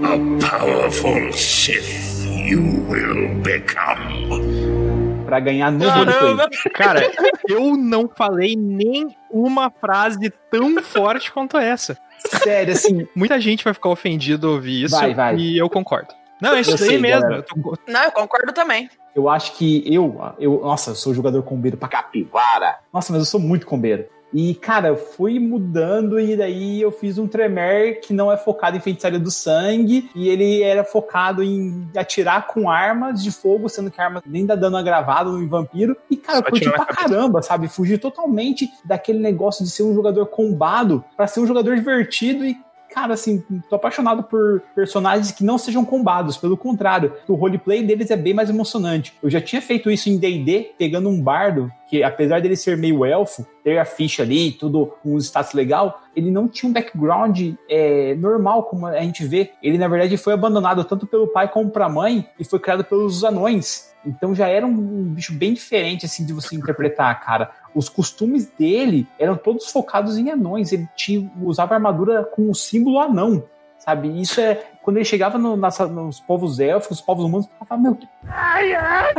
[0.04, 5.24] A powerful Sith you will become.
[5.26, 6.12] pra ganhar no Caramba!
[6.12, 6.74] roleplay.
[6.74, 7.12] Cara,
[7.50, 11.98] eu não falei nem uma frase tão forte quanto essa.
[12.20, 15.36] Sério, assim, Muita gente vai ficar ofendido ao ouvir isso Vai, vai.
[15.38, 16.14] e eu concordo.
[16.42, 17.22] Não, é isso sei, mesmo.
[17.22, 17.38] galera.
[17.38, 18.90] Eu tô- Não, eu concordo também.
[19.16, 20.60] eu acho que eu, eu.
[20.62, 22.76] Nossa, eu sou jogador combeiro pra capivara.
[22.94, 24.06] Nossa, mas eu sou muito combeiro.
[24.38, 28.76] E, cara, eu fui mudando e daí eu fiz um Tremere que não é focado
[28.76, 33.90] em feitiçaria do sangue e ele era focado em atirar com armas de fogo, sendo
[33.90, 35.96] que a arma nem dá dano agravado em vampiro.
[36.12, 37.08] E, cara, eu curti pra cabeça.
[37.08, 37.70] caramba, sabe?
[37.70, 42.58] Fugir totalmente daquele negócio de ser um jogador combado pra ser um jogador divertido e
[42.96, 48.10] Cara, assim, tô apaixonado por personagens que não sejam combados, pelo contrário, o roleplay deles
[48.10, 49.14] é bem mais emocionante.
[49.22, 53.04] Eu já tinha feito isso em D&D, pegando um bardo, que apesar dele ser meio
[53.04, 58.16] elfo, ter a ficha ali, tudo um status legal, ele não tinha um background é,
[58.16, 59.52] normal, como a gente vê.
[59.62, 63.26] Ele, na verdade, foi abandonado tanto pelo pai como pra mãe, e foi criado pelos
[63.26, 63.94] anões.
[64.06, 67.52] Então já era um bicho bem diferente, assim, de você interpretar, cara.
[67.76, 70.72] Os costumes dele eram todos focados em anões.
[70.72, 73.44] Ele tinha, usava armadura com o símbolo anão,
[73.78, 74.08] sabe?
[74.22, 74.64] Isso é.
[74.82, 78.08] Quando ele chegava no- nos povos élficos, os povos humanos, ele falava, meu, que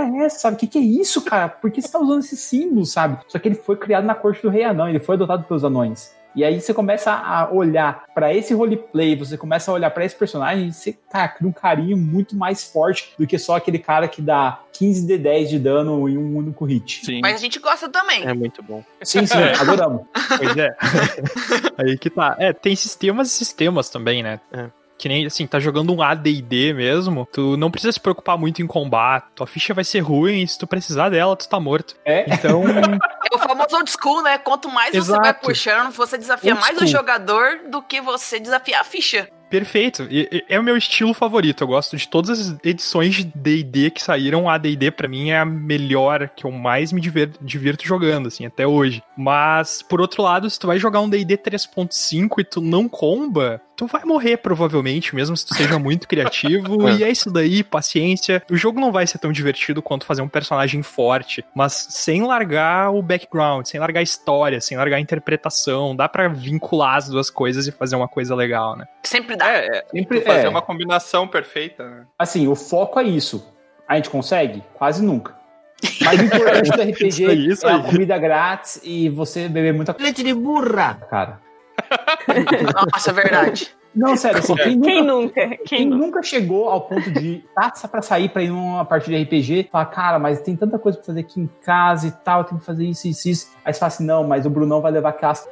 [0.00, 0.56] é essa, sabe?
[0.56, 1.48] O que, que é isso, cara?
[1.50, 3.18] Por que você tá usando esse símbolo, sabe?
[3.28, 6.15] Só que ele foi criado na corte do rei anão, ele foi adotado pelos anões.
[6.36, 10.14] E aí você começa a olhar pra esse roleplay, você começa a olhar pra esse
[10.14, 14.06] personagem e você, cara, cria um carinho muito mais forte do que só aquele cara
[14.06, 17.06] que dá 15 de 10 de dano em um único hit.
[17.06, 17.20] Sim.
[17.22, 18.22] Mas a gente gosta também.
[18.22, 18.84] É muito bom.
[19.02, 20.02] Sim, sim, adoramos.
[20.36, 20.76] Pois é.
[21.78, 22.36] Aí que tá.
[22.38, 24.38] É, tem sistemas e sistemas também, né?
[24.52, 24.68] É.
[24.98, 28.66] Que nem, assim, tá jogando um AD&D mesmo, tu não precisa se preocupar muito em
[28.66, 31.94] combate, tua ficha vai ser ruim e se tu precisar dela, tu tá morto.
[32.04, 34.38] É, Então, É o famoso old school, né?
[34.38, 35.20] Quanto mais você Exato.
[35.20, 36.90] vai puxando, você desafia Old mais o school.
[36.92, 39.28] jogador do que você desafiar a ficha.
[39.50, 40.06] Perfeito.
[40.10, 43.90] E- e- é o meu estilo favorito, eu gosto de todas as edições de D&D
[43.90, 47.86] que saíram, a AD&D pra mim é a melhor, que eu mais me diver- divirto
[47.86, 49.02] jogando, assim, até hoje.
[49.16, 53.60] Mas, por outro lado, se tu vai jogar um D&D 3.5 e tu não comba,
[53.76, 56.88] tu vai morrer provavelmente, mesmo se tu seja muito criativo.
[56.88, 58.42] e é isso daí, paciência.
[58.50, 62.90] O jogo não vai ser tão divertido quanto fazer um personagem forte, mas sem largar
[62.92, 65.94] o background, sem largar a história, sem largar a interpretação.
[65.94, 68.86] Dá pra vincular as duas coisas e fazer uma coisa legal, né?
[69.02, 69.50] Sempre dá.
[69.52, 70.48] É, é sempre fazer é.
[70.48, 72.06] uma combinação perfeita, né?
[72.18, 73.52] Assim, o foco é isso.
[73.88, 74.62] A gente consegue?
[74.74, 75.34] Quase nunca.
[76.02, 79.74] Mas o importante do RPG Isso aí, isso é a comida grátis e você beber
[79.74, 80.98] muita Leite de burra.
[81.10, 81.40] cara.
[82.92, 83.68] Nossa, é verdade.
[83.94, 85.48] Não, sério, assim, quem nunca, Quem nunca?
[85.48, 86.22] quem Quem nunca?
[86.22, 90.18] chegou ao ponto de taça pra sair pra ir numa partida de RPG, fala, cara,
[90.18, 93.08] mas tem tanta coisa pra fazer aqui em casa e tal, tem que fazer isso,
[93.08, 93.50] isso, isso.
[93.64, 95.50] Aí você fala assim, não, mas o Brunão vai levar casca.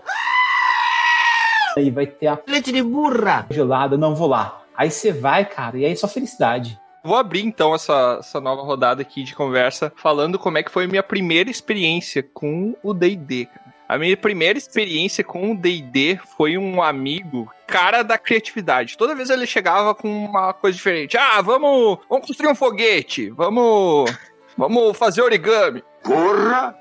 [1.77, 3.47] Aí vai ter a Leite de burra.
[3.51, 4.63] gelada, não vou lá.
[4.77, 6.79] Aí você vai, cara, e aí é só felicidade.
[7.03, 10.85] Vou abrir então essa, essa nova rodada aqui de conversa falando como é que foi
[10.85, 13.47] a minha primeira experiência com o D&D.
[13.47, 13.65] cara.
[13.87, 18.97] A minha primeira experiência com o D&D foi um amigo cara da criatividade.
[18.97, 21.19] Toda vez ele chegava com uma coisa diferente.
[21.19, 23.29] Ah, vamos, vamos construir um foguete.
[23.31, 24.11] Vamos,
[24.57, 25.85] vamos fazer origami.
[26.03, 26.75] Porra!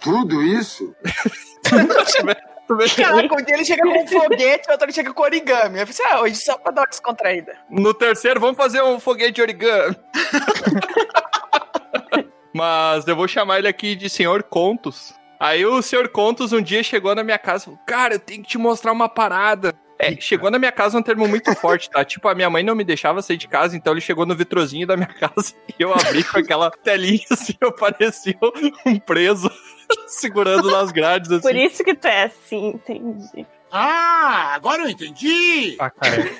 [0.00, 0.94] Tudo isso?
[2.96, 5.80] Caraca, um dia ele chega com um foguete, o outro ele chega com origami.
[5.80, 7.56] Eu pensei, ah, hoje só pra dar uma descontraída.
[7.68, 9.96] No terceiro, vamos fazer um foguete de origami.
[12.54, 15.14] Mas eu vou chamar ele aqui de Senhor Contos.
[15.38, 18.42] Aí o Senhor Contos um dia chegou na minha casa e falou: Cara, eu tenho
[18.42, 19.72] que te mostrar uma parada.
[20.00, 22.02] É, chegou na minha casa um termo muito forte, tá?
[22.02, 24.86] Tipo, a minha mãe não me deixava sair de casa, então ele chegou no vitrozinho
[24.86, 28.38] da minha casa e eu abri com aquela telinha assim, eu parecia
[28.86, 29.52] um preso
[30.08, 31.42] segurando nas grades assim.
[31.42, 33.46] Por isso que tu é assim, entendi.
[33.70, 35.76] Ah, agora eu entendi.
[35.78, 36.30] Ah, cara.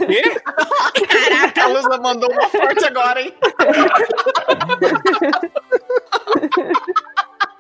[1.07, 3.35] Caraca, a Lusa mandou uma forte agora, hein?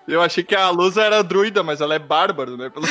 [0.08, 2.68] Eu achei que a Luz era druida, mas ela é bárbaro, né?
[2.68, 2.84] Pelo.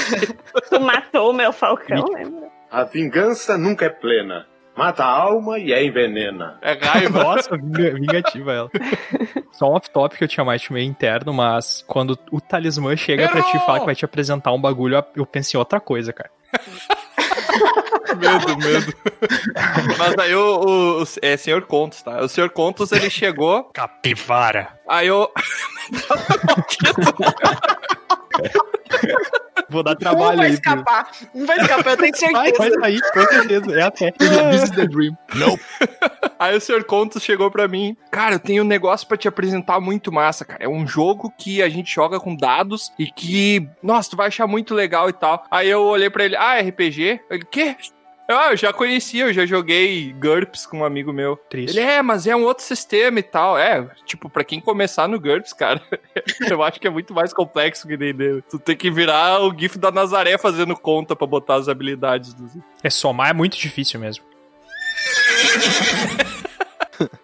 [0.69, 2.49] Tu matou o meu falcão, lembra?
[2.71, 4.45] A vingança nunca é plena.
[4.77, 6.57] Mata a alma e a envenena.
[6.61, 7.19] É raiva.
[7.23, 8.69] Nossa, vinga- vingativa ela.
[9.51, 13.41] Só um off-top que eu tinha mais meio interno, mas quando o talismã chega pra
[13.41, 16.29] te falar que vai te apresentar um bagulho, eu penso em outra coisa, cara.
[18.17, 18.93] medo, medo.
[19.97, 22.19] Mas aí o, o, o- é Senhor Contos, tá?
[22.21, 24.79] O Senhor Contos, ele chegou, Capivara.
[24.87, 25.29] aí eu...
[29.69, 30.53] Vou dar Um trabalho vai aí.
[30.53, 31.11] escapar.
[31.33, 32.79] Um vai escapar, eu tenho Vai, vai certeza.
[32.79, 33.79] sair, com certeza.
[33.79, 34.11] É a fé.
[34.51, 35.17] This is the dream.
[36.39, 39.79] Aí o Senhor Contos chegou pra mim, cara, eu tenho um negócio pra te apresentar
[39.81, 40.63] muito massa, cara.
[40.63, 44.47] É um jogo que a gente joga com dados e que, nossa, tu vai achar
[44.47, 45.43] muito legal e tal.
[45.51, 47.19] Aí eu olhei pra ele, ah, RPG?
[47.29, 47.75] Ele, quê?
[48.31, 51.35] Ah, eu já conhecia, eu já joguei GURPS com um amigo meu.
[51.35, 51.75] Triste.
[51.75, 53.57] Ele é, mas é um outro sistema e tal.
[53.57, 55.81] É, tipo, pra quem começar no GURPS, cara,
[56.47, 58.43] eu acho que é muito mais complexo que D&D.
[58.43, 62.35] Tu tem que virar o GIF da Nazaré fazendo conta pra botar as habilidades.
[62.83, 64.23] É somar é muito difícil mesmo.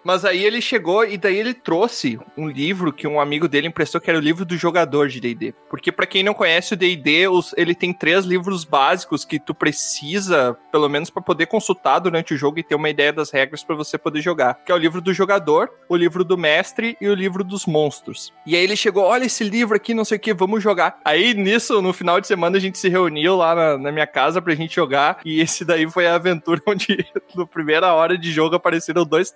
[0.04, 4.00] Mas aí ele chegou e daí ele trouxe um livro que um amigo dele emprestou,
[4.00, 5.54] que era o livro do jogador de D&D.
[5.70, 7.26] Porque pra quem não conhece o D&D,
[7.58, 12.38] ele tem três livros básicos que tu precisa, pelo menos pra poder consultar durante o
[12.38, 14.56] jogo e ter uma ideia das regras pra você poder jogar.
[14.66, 18.34] Que é o livro do jogador, o livro do mestre e o livro dos monstros.
[18.46, 21.00] E aí ele chegou, olha esse livro aqui, não sei o que, vamos jogar.
[21.04, 24.42] Aí nisso, no final de semana, a gente se reuniu lá na, na minha casa
[24.42, 25.20] pra gente jogar.
[25.26, 29.32] E esse daí foi a aventura onde, na primeira hora de jogo, apareceram dois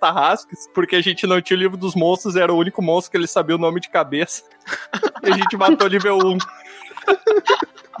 [0.74, 3.26] porque a gente não tinha o livro dos monstros, era o único monstro que ele
[3.26, 4.42] sabia o nome de cabeça.
[5.22, 6.38] E a gente matou nível 1.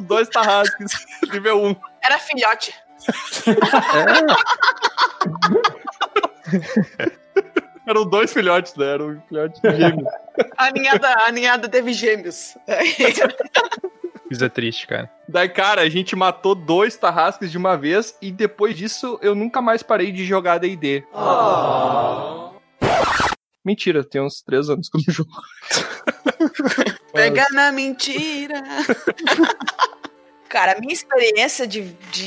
[0.00, 0.92] Dois tarrasques,
[1.30, 1.76] nível 1.
[2.02, 2.74] Era filhote.
[7.86, 8.86] Eram dois filhotes, né?
[8.86, 10.06] Era um filhote gêmeo.
[10.56, 12.56] A ninhada, a ninhada teve gêmeos.
[14.30, 15.10] Isso é triste, cara.
[15.28, 19.60] Daí, cara, a gente matou dois tarrasques de uma vez e depois disso eu nunca
[19.60, 21.04] mais parei de jogar D&D.
[23.64, 25.30] Mentira, tem uns três anos que eu não jogo.
[27.12, 28.62] Pega na mentira.
[30.50, 31.80] Cara, a minha experiência de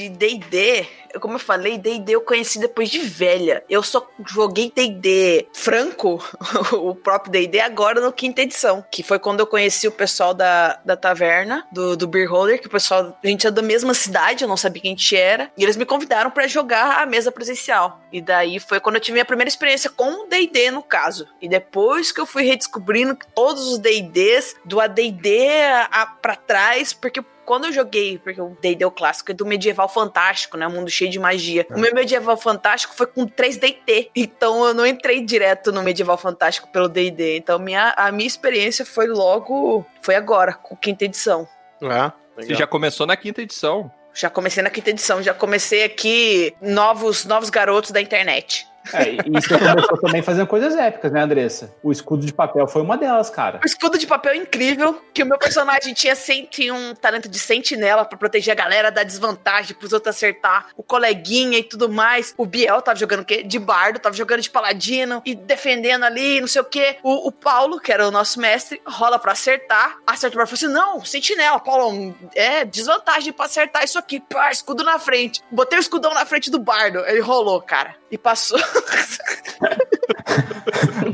[0.07, 0.87] D&D,
[1.19, 3.61] como eu falei, D&D eu conheci depois de velha.
[3.69, 6.23] Eu só joguei D&D franco,
[6.71, 8.83] o próprio D&D, agora no quinta edição.
[8.89, 12.67] Que foi quando eu conheci o pessoal da, da taverna, do, do Beer Holder, que
[12.67, 15.51] o pessoal, a gente é da mesma cidade, eu não sabia quem a gente era.
[15.57, 17.99] E eles me convidaram pra jogar a mesa presencial.
[18.09, 21.27] E daí foi quando eu tive minha primeira experiência com D&D, no caso.
[21.41, 26.93] E depois que eu fui redescobrindo todos os D&Ds, do AD&D a- a- pra trás,
[26.93, 30.67] porque quando eu joguei, porque o D&D é o clássico, é do medieval fantástico, né?
[30.67, 31.65] Um mundo cheio de magia.
[31.69, 34.09] O meu medieval fantástico foi com 3DT.
[34.15, 37.37] Então eu não entrei direto no medieval fantástico pelo D&D.
[37.37, 39.85] Então minha, a minha experiência foi logo...
[40.01, 41.47] Foi agora, com quinta edição.
[41.81, 43.91] Ah, Você já começou na quinta edição.
[44.13, 45.21] Já comecei na quinta edição.
[45.21, 48.67] Já comecei aqui novos, novos garotos da internet.
[48.91, 51.73] É, e você começou também fazendo coisas épicas, né, Andressa?
[51.81, 53.59] O escudo de papel foi uma delas, cara.
[53.63, 56.15] O escudo de papel é incrível, que o meu personagem tinha,
[56.49, 60.83] tinha um talento de sentinela pra proteger a galera da desvantagem, pros outros acertar, o
[60.83, 62.33] coleguinha e tudo mais.
[62.37, 63.43] O Biel tava jogando o quê?
[63.43, 66.97] De bardo, tava jogando de paladino e defendendo ali, não sei o quê.
[67.03, 70.53] O, o Paulo, que era o nosso mestre, rola pra acertar, acerta o bardo fala
[70.53, 74.19] assim, não, sentinela, Paulo, é desvantagem pra acertar isso aqui.
[74.19, 75.41] Pá, escudo na frente.
[75.51, 78.59] Botei o escudão na frente do bardo, ele rolou, cara, e passou.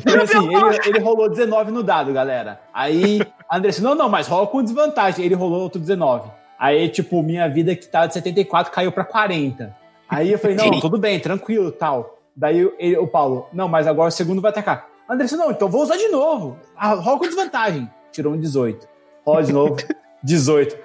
[0.05, 2.59] E assim, ele, ele rolou 19 no dado, galera.
[2.73, 5.23] Aí, a Andressa, não, não, mas rola com desvantagem.
[5.25, 6.29] Ele rolou outro 19.
[6.57, 9.75] Aí, tipo, minha vida que tava de 74 caiu pra 40.
[10.09, 12.17] Aí eu falei, não, tudo bem, tranquilo, tal.
[12.35, 14.87] Daí ele- o Paulo, não, mas agora o segundo vai atacar.
[15.09, 16.57] Andressa, não, então vou usar de novo.
[16.75, 17.89] Ah, rola com desvantagem.
[18.11, 18.87] Tirou um 18.
[19.25, 19.75] Rola de novo.
[20.23, 20.77] 18.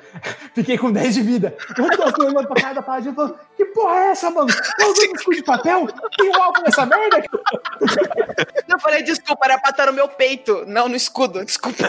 [0.55, 1.57] Fiquei com 10 de vida.
[1.77, 4.48] Eu tô assim, olhando pra cara da paladina e falando, que porra é essa, mano?
[4.48, 5.88] Tá usando escudo de papel?
[6.16, 7.22] Tem um alvo nessa merda?
[8.68, 11.85] Eu falei, desculpa, era pra estar no meu peito, não no escudo, desculpa.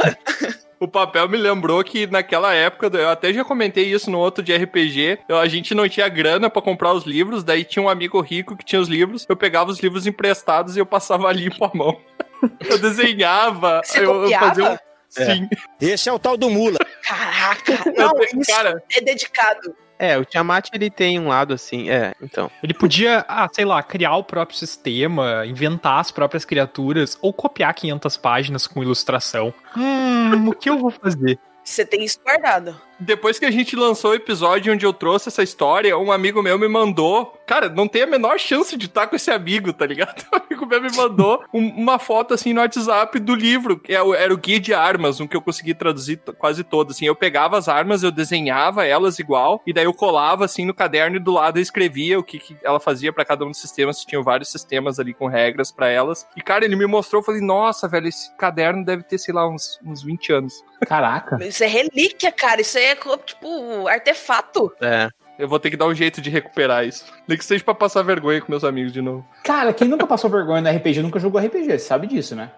[0.79, 4.53] O papel me lembrou que naquela época, eu até já comentei isso no outro de
[4.55, 8.19] RPG, eu- a gente não tinha grana pra comprar os livros, daí tinha um amigo
[8.21, 11.71] rico que tinha os livros, eu pegava os livros emprestados e eu passava limpo a
[11.73, 11.97] mão.
[12.69, 14.47] Eu desenhava, Você eu, eu copiava?
[14.49, 14.77] fazia um...
[15.15, 15.49] Sim.
[15.79, 16.77] Esse é o tal do mula.
[17.03, 19.75] Caraca, não, isso cara, é dedicado.
[19.97, 22.51] É, o Tiamat ele tem um lado assim, é, então.
[22.61, 27.73] Ele podia, ah, sei lá, criar o próprio sistema, inventar as próprias criaturas, ou copiar
[27.73, 29.53] 500 páginas com ilustração.
[29.75, 31.39] Hum, o que eu vou fazer?
[31.63, 32.79] Você tem isso guardado.
[32.99, 36.57] Depois que a gente lançou o episódio onde eu trouxe essa história, um amigo meu
[36.57, 37.33] me mandou.
[37.45, 40.23] Cara, não tem a menor chance de estar com esse amigo, tá ligado?
[40.35, 44.01] Um amigo meu me mandou um- uma foto assim no WhatsApp do livro, que é
[44.01, 46.91] o- era o guia de armas, um que eu consegui traduzir quase todo.
[46.91, 50.73] Assim, eu pegava as armas, eu desenhava elas igual, e daí eu colava assim no
[50.73, 53.59] caderno e do lado eu escrevia o que, que ela fazia pra cada um dos
[53.59, 54.03] sistemas.
[54.05, 56.25] Tinham vários sistemas ali com regras pra elas.
[56.37, 59.47] E, cara, ele me mostrou, eu falei, nossa, velho, esse caderno deve ter, sei lá,
[59.49, 60.63] uns, uns 20 anos.
[60.87, 61.37] Caraca.
[61.45, 62.61] Isso é relíquia, cara.
[62.61, 64.71] Isso aí é tipo artefato.
[64.81, 65.09] É.
[65.37, 67.05] Eu vou ter que dar um jeito de recuperar isso.
[67.27, 69.25] Nem que seja pra passar vergonha com meus amigos de novo.
[69.43, 72.51] Cara, quem nunca passou vergonha no RPG nunca jogou RPG, você sabe disso, né?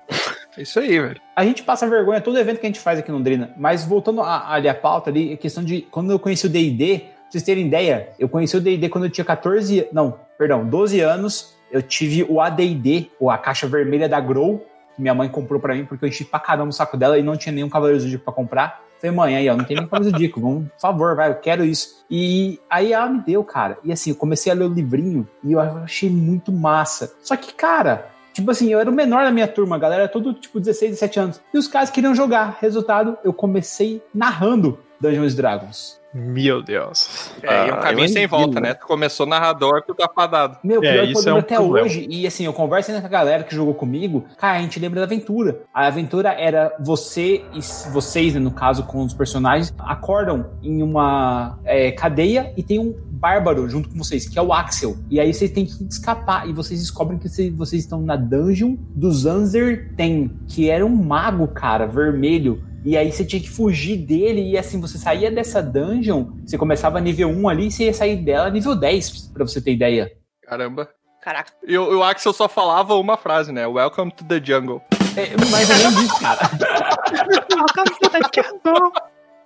[0.56, 1.20] É isso aí, velho.
[1.36, 4.22] A gente passa vergonha todo evento que a gente faz aqui no Londrina, mas voltando
[4.22, 7.44] a- ali a pauta ali, a questão de quando eu conheci o D&D, pra vocês
[7.44, 11.82] terem ideia, eu conheci o D&D quando eu tinha 14, não, perdão, 12 anos, eu
[11.82, 14.60] tive o AD&D, ou a caixa vermelha da Grow,
[14.96, 17.24] que minha mãe comprou pra mim porque eu enchi pra caramba o saco dela e
[17.24, 18.84] não tinha nenhum Cavaleiro do Zodíaco pra comprar.
[19.00, 21.64] Falei, mãe, aí, ó, não tem nem como dico, vamos, por favor, vai, eu quero
[21.64, 22.04] isso.
[22.10, 23.78] E aí ela me deu, cara.
[23.84, 27.14] E assim, eu comecei a ler o livrinho e eu achei muito massa.
[27.22, 30.34] Só que, cara, tipo assim, eu era o menor da minha turma, galera era todo
[30.34, 31.42] tipo 16, 17 anos.
[31.54, 32.58] E os caras queriam jogar.
[32.60, 36.00] Resultado, eu comecei narrando Dungeons Dragons.
[36.20, 37.32] Meu Deus.
[37.44, 38.64] É, e um Ah, caminho sem volta, entendo.
[38.64, 38.74] né?
[38.74, 40.58] Tu começou narrador, tu tá fadado.
[40.64, 41.86] Meu, É, pior que eu isso é um até problema.
[41.86, 42.08] hoje.
[42.10, 44.26] E assim, eu converso ainda com a galera que jogou comigo.
[44.38, 45.62] Cara, a gente lembra da aventura.
[45.74, 47.60] A aventura era você e
[47.92, 52.96] vocês, né, no caso, com os personagens, acordam em uma é, cadeia e tem um
[53.10, 54.98] bárbaro junto com vocês, que é o Axel.
[55.10, 56.48] E aí vocês têm que escapar.
[56.50, 60.90] E vocês descobrem que vocês, vocês estão na dungeon do Zanzer Ten, que era um
[60.96, 62.64] mago, cara, vermelho.
[62.86, 67.02] E aí você tinha que fugir dele, e assim, você saía dessa dungeon, você começava
[67.02, 70.12] nível 1 ali, e você ia sair dela nível 10, pra você ter ideia.
[70.44, 70.90] Caramba.
[71.22, 71.52] Caraca.
[71.68, 73.68] E o, o Axel só falava uma frase, né?
[73.68, 74.82] Welcome to the jungle.
[75.18, 76.50] É, mais ou menos isso, cara.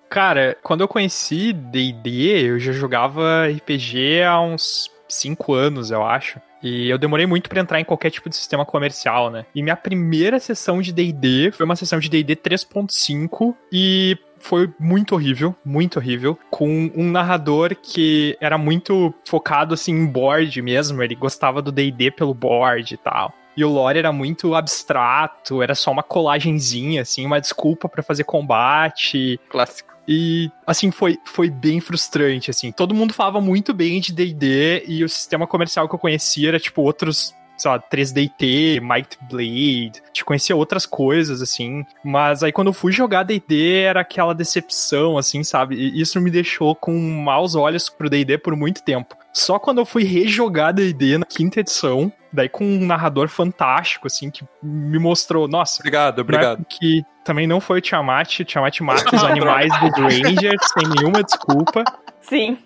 [0.09, 6.39] Cara, quando eu conheci D&D, eu já jogava RPG há uns 5 anos, eu acho.
[6.63, 9.45] E eu demorei muito pra entrar em qualquer tipo de sistema comercial, né?
[9.53, 15.15] E minha primeira sessão de D&D foi uma sessão de D&D 3.5 e foi muito
[15.15, 21.15] horrível, muito horrível, com um narrador que era muito focado assim em board mesmo, ele
[21.15, 23.33] gostava do D&D pelo board e tal.
[23.55, 28.23] E o lore era muito abstrato, era só uma colagenzinha, assim, uma desculpa pra fazer
[28.23, 29.39] combate.
[29.49, 29.90] Clássico.
[30.07, 32.71] E, assim, foi, foi bem frustrante, assim.
[32.71, 36.59] Todo mundo falava muito bem de D&D e o sistema comercial que eu conhecia era,
[36.59, 41.85] tipo, outros, sei lá, 3DT, Might Blade, te conhecia outras coisas, assim.
[42.03, 45.75] Mas aí quando eu fui jogar D&D era aquela decepção, assim, sabe?
[45.75, 49.15] E isso me deixou com maus olhos pro D&D por muito tempo.
[49.33, 54.31] Só quando eu fui rejogar D&D na quinta edição, daí com um narrador fantástico, assim,
[54.31, 55.81] que me mostrou, nossa...
[55.81, 56.65] Obrigado, obrigado.
[56.67, 61.23] Que também não foi o Tiamat, o Tiamat mata os animais dos Rangers sem nenhuma
[61.23, 61.83] desculpa.
[62.21, 62.57] Sim.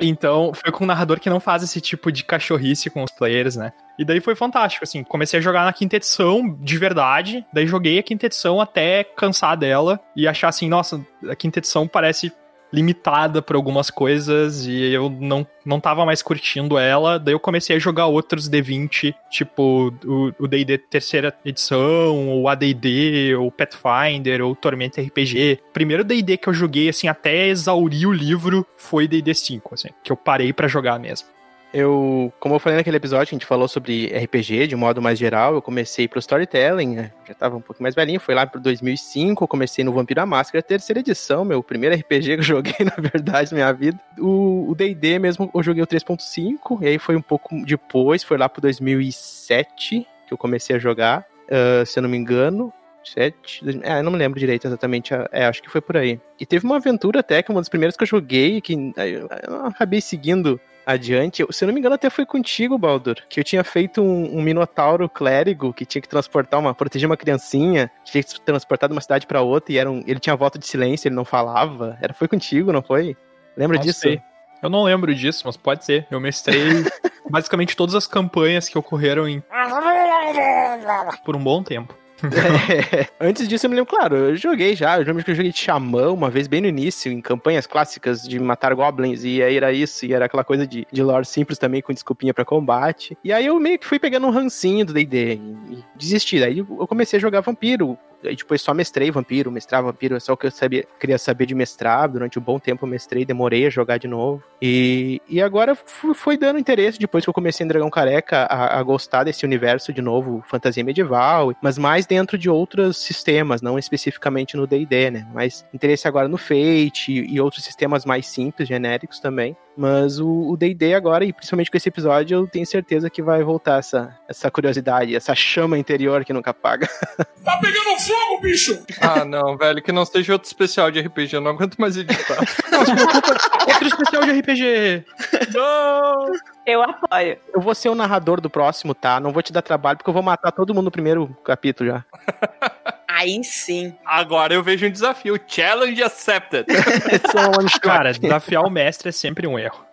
[0.00, 3.56] Então, foi com um narrador que não faz esse tipo de cachorrice com os players,
[3.56, 3.72] né?
[3.98, 5.04] E daí foi fantástico, assim.
[5.04, 7.44] Comecei a jogar na quinta edição, de verdade.
[7.52, 11.86] Daí joguei a quinta edição até cansar dela e achar assim, nossa, a quinta edição
[11.86, 12.32] parece
[12.72, 17.18] limitada por algumas coisas e eu não, não tava mais curtindo ela.
[17.18, 19.92] Daí eu comecei a jogar outros D20, tipo
[20.38, 25.60] o D&D terceira edição, o AD&D, ou Pathfinder, ou Tormenta RPG.
[25.72, 30.10] Primeiro D&D que eu joguei, assim, até exaurir o livro foi D&D 5, assim, que
[30.10, 31.28] eu parei pra jogar mesmo.
[31.72, 35.54] Eu, como eu falei naquele episódio, a gente falou sobre RPG de modo mais geral,
[35.54, 37.12] eu comecei pro storytelling, né?
[37.26, 40.26] já tava um pouco mais velhinho, foi lá pro 2005, eu comecei no Vampiro à
[40.26, 43.98] Máscara, terceira edição, meu primeiro RPG que eu joguei, na verdade, na minha vida.
[44.18, 48.48] O D&D mesmo, eu joguei o 3.5, e aí foi um pouco depois, foi lá
[48.48, 52.72] pro 2007 que eu comecei a jogar, ah, se eu não me engano.
[53.04, 56.20] 7, é, não me lembro direito exatamente, é, acho que foi por aí.
[56.38, 59.66] E teve uma aventura até, que é uma das primeiras que eu joguei, que eu
[59.66, 61.44] acabei seguindo adiante.
[61.50, 64.42] Se eu não me engano, até foi contigo, Baldur, que eu tinha feito um, um
[64.42, 68.94] minotauro clérigo que tinha que transportar uma, proteger uma criancinha, que tinha que transportar de
[68.94, 71.98] uma cidade pra outra e era um, ele tinha voto de silêncio, ele não falava.
[72.00, 73.16] Era foi contigo, não foi?
[73.56, 74.00] Lembra Não disso?
[74.00, 74.20] sei.
[74.62, 76.06] Eu não lembro disso, mas pode ser.
[76.10, 76.84] Eu mestrei
[77.28, 79.42] basicamente todas as campanhas que ocorreram em...
[81.24, 81.96] por um bom tempo.
[83.20, 84.98] Antes disso, eu me lembro, claro, eu joguei já.
[84.98, 88.22] Eu lembro que eu joguei de xamã uma vez bem no início, em campanhas clássicas
[88.22, 91.58] de matar goblins, e aí era isso, e era aquela coisa de, de lore simples
[91.58, 93.16] também, com desculpinha pra combate.
[93.22, 96.40] E aí eu meio que fui pegando um rancinho do DD e desisti.
[96.40, 97.98] Daí eu comecei a jogar vampiro.
[98.24, 101.46] Aí depois só mestrei vampiro, mestrar vampiro, é só o que eu sabia, queria saber
[101.46, 102.08] de mestrar.
[102.08, 104.42] Durante um bom tempo eu mestrei, demorei a jogar de novo.
[104.60, 105.74] E, e agora
[106.14, 109.92] foi dando interesse, depois que eu comecei em Dragão Careca, a, a gostar desse universo
[109.92, 115.26] de novo, fantasia medieval, mas mais dentro de outros sistemas, não especificamente no D&D, né?
[115.32, 119.56] Mas interesse agora no Fate e, e outros sistemas mais simples, genéricos também.
[119.76, 123.78] Mas o D&D agora, e principalmente com esse episódio, eu tenho certeza que vai voltar
[123.78, 126.88] essa, essa curiosidade, essa chama interior que nunca apaga.
[127.42, 128.84] Tá pegando fogo, bicho!
[129.00, 132.38] Ah, não, velho, que não seja outro especial de RPG, eu não aguento mais editar.
[133.66, 135.04] Outro especial de RPG!
[135.52, 136.26] não!
[136.64, 137.36] Eu apoio.
[137.52, 139.18] Eu vou ser o narrador do próximo, tá?
[139.18, 142.04] Não vou te dar trabalho, porque eu vou matar todo mundo no primeiro capítulo já.
[143.22, 143.94] Aí sim.
[144.04, 145.38] Agora eu vejo um desafio.
[145.46, 146.66] Challenge accepted.
[147.80, 149.84] Cara, desafiar o mestre é sempre um erro.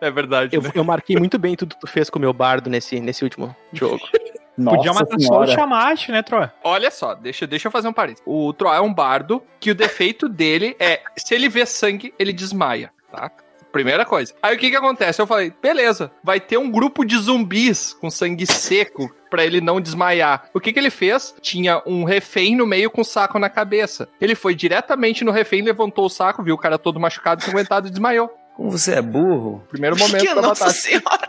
[0.00, 0.56] É verdade.
[0.56, 0.70] Eu, né?
[0.74, 3.54] eu marquei muito bem tudo que tu fez com o meu bardo nesse, nesse último
[3.72, 4.00] jogo.
[4.58, 5.46] Nossa Podia matar senhora.
[5.46, 6.52] só o Tiamat, né, Troa?
[6.64, 8.24] Olha só, deixa, deixa eu fazer um parênteses.
[8.26, 12.32] O Troy é um bardo que o defeito dele é se ele vê sangue, ele
[12.32, 13.30] desmaia, tá?
[13.76, 14.32] Primeira coisa.
[14.42, 15.20] Aí o que que acontece?
[15.20, 19.80] Eu falei, beleza, vai ter um grupo de zumbis com sangue seco pra ele não
[19.80, 20.48] desmaiar.
[20.54, 21.34] O que que ele fez?
[21.42, 24.08] Tinha um refém no meio com um saco na cabeça.
[24.20, 27.90] Ele foi diretamente no refém, levantou o saco, viu o cara todo machucado, ensanguentado e
[27.90, 28.30] desmaiou.
[28.56, 29.62] Como você é burro.
[29.68, 30.74] Primeiro momento Que pra nossa matar.
[30.74, 31.28] senhora.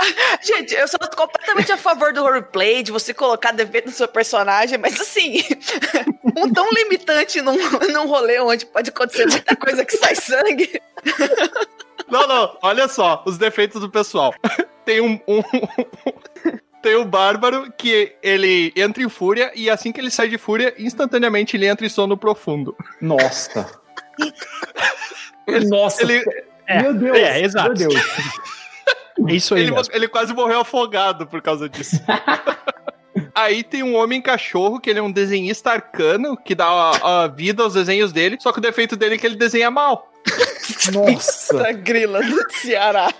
[0.42, 4.78] Gente, eu sou completamente a favor do roleplay, de você colocar defeito no seu personagem,
[4.78, 5.42] mas assim,
[6.36, 7.56] um tão limitante num,
[7.92, 10.80] num rolê onde pode acontecer muita coisa que sai sangue.
[12.10, 14.34] Não, não, olha só, os defeitos do pessoal.
[14.84, 15.20] Tem um.
[15.28, 15.42] um-
[16.82, 20.74] Tem o Bárbaro que ele entra em fúria e assim que ele sai de fúria,
[20.76, 22.76] instantaneamente ele entra em sono profundo.
[23.00, 23.70] Nossa.
[25.68, 26.02] Nossa.
[26.02, 26.24] Ele,
[26.66, 27.16] É, Meu Deus.
[27.16, 27.68] é, exato.
[27.68, 27.94] Meu Deus.
[29.28, 32.00] É isso aí ele, ele quase morreu afogado por causa disso.
[33.34, 37.26] Aí tem um homem cachorro, que ele é um desenhista arcano, que dá a, a
[37.26, 40.09] vida aos desenhos dele, só que o defeito dele é que ele desenha mal.
[40.92, 41.50] Nossa.
[41.60, 43.12] Da grila do Ceará.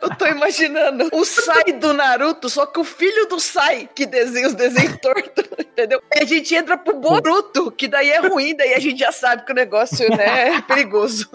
[0.00, 4.48] Eu tô imaginando o Sai do Naruto, só que o filho do Sai que desenha
[4.48, 6.02] os desenhos tortos, entendeu?
[6.14, 9.44] E a gente entra pro Boruto, que daí é ruim, daí a gente já sabe
[9.44, 11.30] que o negócio né, é perigoso.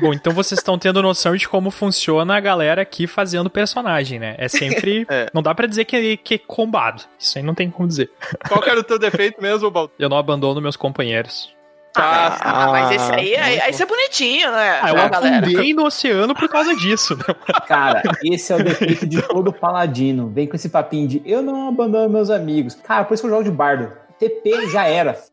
[0.00, 4.34] Bom, então vocês estão tendo noção de como funciona a galera aqui fazendo personagem, né?
[4.38, 5.04] É sempre.
[5.14, 5.28] É.
[5.34, 7.02] Não dá pra dizer que, que é combado.
[7.18, 8.10] Isso aí não tem como dizer.
[8.48, 9.92] Qual que era o teu defeito mesmo, Baldo?
[9.98, 11.54] Eu não abandono meus companheiros.
[11.94, 14.80] Tá, Ah, mas esse aí, Ah, aí, muito aí isso é bonitinho, né?
[14.82, 15.46] Ah, eu a galera.
[15.46, 17.24] afundei no oceano por causa disso, né?
[17.68, 20.28] Cara, esse é o defeito de todo paladino.
[20.28, 22.74] Vem com esse papinho de eu não abandono meus amigos.
[22.74, 23.92] Cara, por isso que eu jogo de bardo.
[24.18, 25.16] TP já era.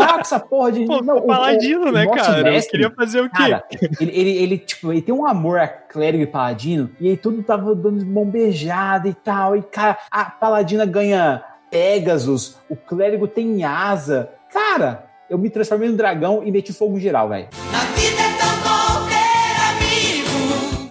[0.00, 0.86] Ah, com essa porra de.
[0.86, 2.38] Pô, não, o- paladino, o- né, o nosso cara?
[2.48, 3.36] Eu mestre, queria fazer o quê?
[3.36, 3.64] Cara,
[4.00, 7.42] ele, ele, ele, tipo, ele tem um amor a clérigo e paladino, e aí tudo
[7.42, 13.64] tava dando mão beijada e tal, e cara, a paladina ganha Pegasus, o clérigo tem
[13.64, 14.30] asa.
[14.52, 17.48] Cara, eu me transformei no dragão e meti fogo em geral, velho.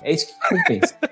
[0.03, 0.95] É isso que compensa.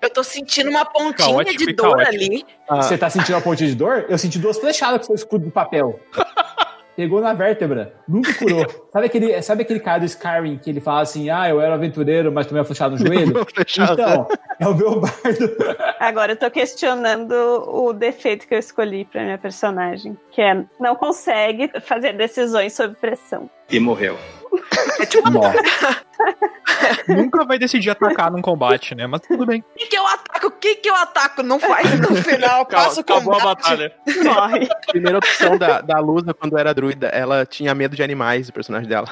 [0.00, 2.08] Eu tô sentindo uma pontinha Caótico de dor caótico.
[2.14, 2.46] ali.
[2.68, 4.04] Você tá sentindo a pontinha de dor?
[4.06, 5.98] Eu senti duas flechadas com seu escudo de papel.
[6.96, 8.64] Pegou na vértebra, nunca curou.
[8.94, 12.30] Sabe aquele, sabe aquele cara do Skyrim que ele fala assim: Ah, eu era aventureiro,
[12.30, 13.44] mas tomei uma flechada no joelho?
[13.92, 14.28] Então,
[14.60, 15.56] é o meu bardo.
[15.98, 20.94] Agora eu tô questionando o defeito que eu escolhi pra minha personagem, que é não
[20.94, 23.50] consegue fazer decisões sob pressão.
[23.68, 24.16] E morreu.
[25.00, 25.28] É tipo.
[27.08, 29.06] Nunca vai decidir atacar num combate, né?
[29.06, 29.64] Mas tudo bem.
[29.76, 30.50] quem que eu ataco?
[30.60, 31.42] Quem que eu ataco?
[31.42, 33.62] Não faz no final, passa o Acabou a combate.
[33.62, 33.92] batalha.
[34.22, 34.68] Morre.
[34.86, 38.88] Primeira opção da, da Lusa quando era druida, ela tinha medo de animais, o personagem
[38.88, 39.08] dela.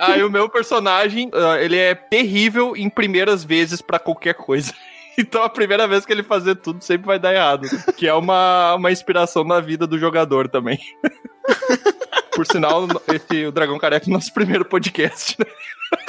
[0.00, 4.72] Aí o meu personagem, ah, ele é terrível em primeiras vezes pra qualquer coisa.
[5.16, 7.68] Então a primeira vez que ele fazer tudo sempre vai dar errado.
[7.96, 10.78] Que é uma, uma inspiração na vida do jogador também.
[12.34, 15.46] Por sinal, esse, o Dragão Careca é o nosso primeiro podcast, né?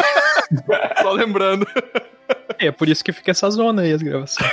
[1.02, 1.68] Só lembrando.
[2.58, 4.52] É por isso que fica essa zona aí, as gravações.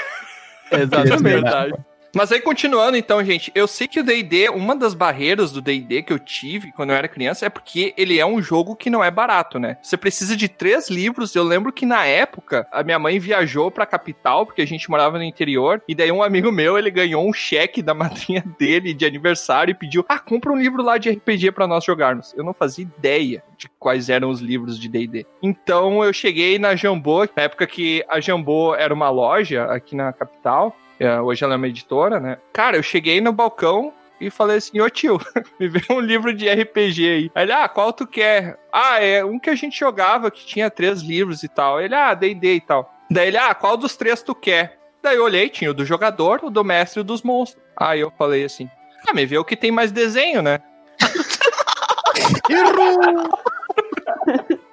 [0.71, 1.75] É verdade.
[2.15, 6.03] Mas aí, continuando, então, gente, eu sei que o D&D, uma das barreiras do D&D
[6.03, 9.03] que eu tive quando eu era criança é porque ele é um jogo que não
[9.03, 9.79] é barato, né?
[9.83, 11.35] Você precisa de três livros.
[11.35, 15.17] Eu lembro que na época, a minha mãe viajou pra capital, porque a gente morava
[15.17, 19.07] no interior, e daí um amigo meu, ele ganhou um cheque da madrinha dele de
[19.07, 22.35] aniversário e pediu, ah, compra um livro lá de RPG pra nós jogarmos.
[22.37, 25.25] Eu não fazia ideia de quais eram os livros de D&D.
[25.43, 30.13] Então, eu cheguei na Jambô, na época que a Jambô era uma loja aqui na
[30.13, 30.77] capital,
[31.23, 32.39] hoje ela é uma editora, né?
[32.53, 35.21] Cara, eu cheguei no balcão e falei assim, ô tio,
[35.59, 37.31] me vê um livro de RPG aí.
[37.35, 38.59] Aí ele, ah, qual tu quer?
[38.73, 41.81] Ah, é um que a gente jogava, que tinha três livros e tal.
[41.81, 42.93] Ele, ah, D&D e tal.
[43.11, 44.79] Daí ele, ah, qual dos três tu quer?
[45.03, 47.63] Daí eu olhei, tinha o do jogador, o do mestre e o dos monstros.
[47.77, 48.71] Aí eu falei assim,
[49.09, 50.61] ah, me vê o que tem mais desenho, né?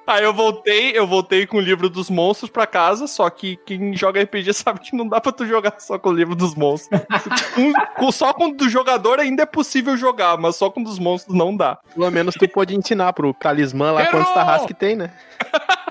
[0.09, 3.95] Aí eu voltei, eu voltei com o livro dos monstros pra casa, só que quem
[3.95, 6.99] joga RPG sabe que não dá pra tu jogar só com o livro dos monstros.
[7.53, 10.83] Com- com- só com o do jogador ainda é possível jogar, mas só com o
[10.83, 11.77] dos monstros não dá.
[11.93, 14.13] Pelo menos tu pode ensinar pro talismã lá Errou!
[14.13, 15.11] quantos tarrasque tem, né?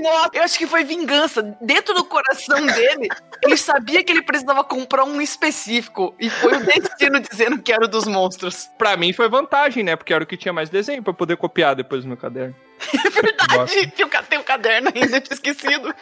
[0.00, 1.56] Nossa, eu acho que foi vingança.
[1.60, 3.08] Dentro do coração dele,
[3.42, 6.14] ele sabia que ele precisava comprar um específico.
[6.18, 8.70] E foi o destino dizendo que era o dos monstros.
[8.78, 9.96] Pra mim foi vantagem, né?
[9.96, 12.54] Porque era o que tinha mais desenho pra eu poder copiar depois no meu caderno.
[13.04, 13.86] É verdade.
[13.88, 15.94] Tem o ca- Tem o caderno ainda, eu tinha esquecido.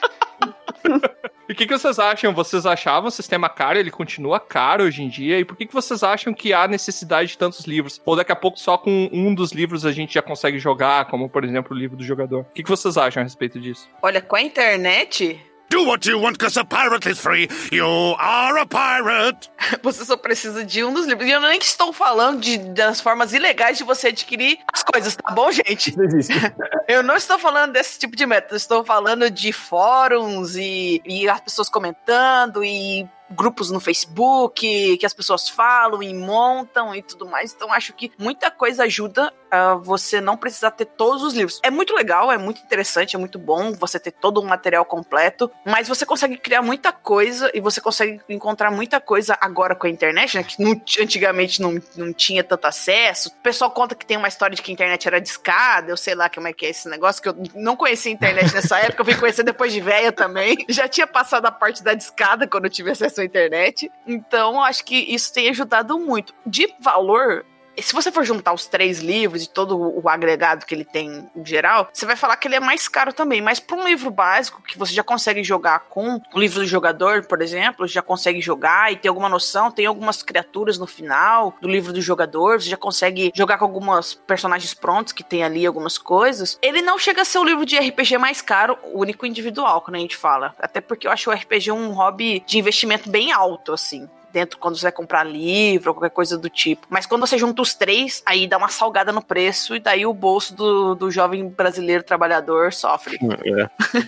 [1.49, 2.33] E o que, que vocês acham?
[2.35, 3.79] Vocês achavam o sistema caro?
[3.79, 5.39] Ele continua caro hoje em dia?
[5.39, 8.01] E por que, que vocês acham que há necessidade de tantos livros?
[8.05, 11.29] Ou daqui a pouco só com um dos livros a gente já consegue jogar, como
[11.29, 12.41] por exemplo o livro do jogador?
[12.41, 13.89] O que, que vocês acham a respeito disso?
[14.03, 15.41] Olha, com a internet.
[15.69, 17.49] Do what you want because a pirate is free.
[17.73, 19.51] You are a pirate.
[19.83, 21.29] Você só precisa de um dos livros.
[21.29, 25.33] E eu nem estou falando de, das formas ilegais de você adquirir as coisas, tá
[25.33, 25.91] bom, gente?
[25.91, 26.33] Isso existe.
[26.89, 31.41] Eu não estou falando desse tipo de método, estou falando de fóruns e, e as
[31.41, 37.53] pessoas comentando e grupos no Facebook que as pessoas falam e montam e tudo mais.
[37.53, 41.61] Então acho que muita coisa ajuda a você não precisar ter todos os livros.
[41.63, 45.51] É muito legal, é muito interessante, é muito bom você ter todo o material completo,
[45.65, 49.91] mas você consegue criar muita coisa e você consegue encontrar muita coisa agora com a
[49.91, 50.43] internet, né?
[50.43, 53.29] Que não- antigamente não, não tinha tanto acesso.
[53.29, 56.15] O pessoal conta que tem uma história de que a internet era discada, eu sei
[56.15, 59.01] lá como é que é esse negócio, que eu não conhecia a internet nessa época,
[59.03, 60.65] eu vim conhecer depois de velha também.
[60.69, 63.91] Já tinha passado a parte da discada quando eu tive acesso à internet.
[64.07, 66.35] Então, acho que isso tem ajudado muito.
[66.45, 67.45] De valor,
[67.83, 71.45] se você for juntar os três livros e todo o agregado que ele tem em
[71.45, 73.41] geral, você vai falar que ele é mais caro também.
[73.41, 77.27] Mas para um livro básico que você já consegue jogar com o livro do jogador,
[77.27, 81.69] por exemplo, já consegue jogar e ter alguma noção, tem algumas criaturas no final do
[81.69, 85.99] livro do jogador, você já consegue jogar com algumas personagens prontos que tem ali algumas
[85.99, 86.59] coisas.
[86.63, 90.01] Ele não chega a ser o livro de RPG mais caro, único individual, quando a
[90.01, 90.55] gente fala.
[90.59, 94.77] Até porque eu acho o RPG um hobby de investimento bem alto, assim dentro quando
[94.77, 96.87] você vai comprar livro ou qualquer coisa do tipo.
[96.91, 100.13] Mas quando você junta os três, aí dá uma salgada no preço e daí o
[100.13, 103.19] bolso do, do jovem brasileiro trabalhador sofre.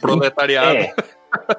[0.00, 0.78] Proletariado.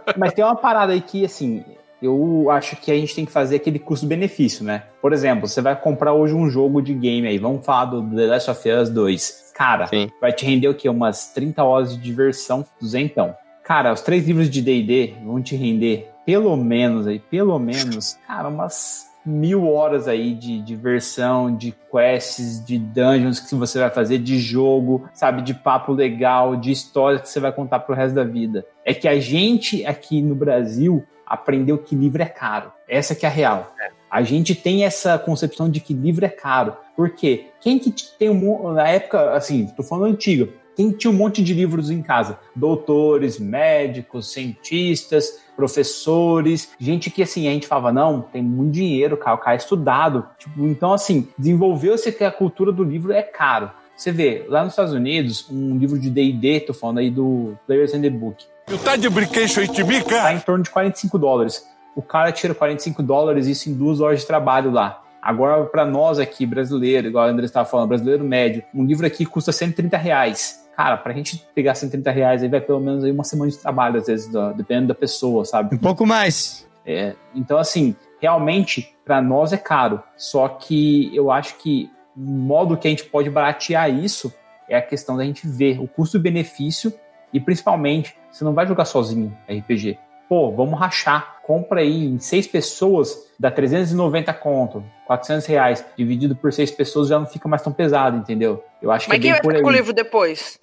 [0.09, 0.15] É.
[0.17, 1.63] Mas tem uma parada aí que, assim,
[2.01, 4.83] eu acho que a gente tem que fazer aquele custo-benefício, né?
[5.01, 8.25] Por exemplo, você vai comprar hoje um jogo de game aí, vamos falar do The
[8.25, 9.51] Last of Us 2.
[9.53, 10.09] Cara, Sim.
[10.21, 10.87] vai te render o quê?
[10.87, 13.35] Umas 30 horas de diversão, duzentão.
[13.63, 18.49] Cara, os três livros de D&D vão te render pelo menos aí, pelo menos, cara,
[18.49, 24.37] umas mil horas aí de diversão, de quests, de dungeons que você vai fazer, de
[24.37, 28.63] jogo, sabe, de papo legal, de história que você vai contar pro resto da vida.
[28.85, 32.71] É que a gente aqui no Brasil aprendeu que livro é caro.
[32.87, 33.73] Essa que é a real.
[34.07, 36.77] A gente tem essa concepção de que livro é caro.
[36.95, 37.47] Por quê?
[37.59, 40.47] Quem que tem um na época, assim, tô falando antiga,
[40.79, 42.39] quem tinha um monte de livros em casa?
[42.55, 49.35] Doutores, médicos, cientistas, professores, gente que assim, a gente falava, não, tem muito dinheiro, cara,
[49.35, 50.25] o cara é estudado.
[50.37, 53.69] Tipo, então, assim, desenvolveu-se que a cultura do livro é caro.
[53.93, 57.93] Você vê, lá nos Estados Unidos, um livro de D&D, tô falando aí do Players
[57.93, 60.33] in the Book, You tá de brinquedo de mim, tá cara?
[60.33, 61.65] em torno de 45 dólares.
[61.95, 65.01] O cara tira 45 dólares, isso em duas horas de trabalho lá.
[65.21, 69.25] Agora, para nós aqui, brasileiro, igual o André estava falando, brasileiro médio, um livro aqui
[69.25, 70.68] custa 130 reais.
[70.79, 73.97] Cara, pra gente pegar 130 reais aí vai pelo menos aí uma semana de trabalho,
[73.97, 75.75] às vezes, da- dependendo da pessoa, sabe?
[75.75, 76.65] Um pouco mais.
[76.85, 80.01] É, então, assim, realmente, para nós é caro.
[80.15, 84.33] Só que eu acho que o modo que a gente pode baratear isso
[84.69, 86.93] é a questão da gente ver o custo-benefício
[87.33, 89.99] e, principalmente, você não vai jogar sozinho RPG.
[90.29, 91.37] Pô, vamos rachar.
[91.41, 95.83] Compra aí em seis pessoas, dá 390 conto, 400 reais.
[95.97, 98.63] Dividido por seis pessoas já não fica mais tão pesado, entendeu?
[98.79, 99.63] Eu acho Mas que quem é vai bem por ficar aí.
[99.63, 100.59] com o livro depois?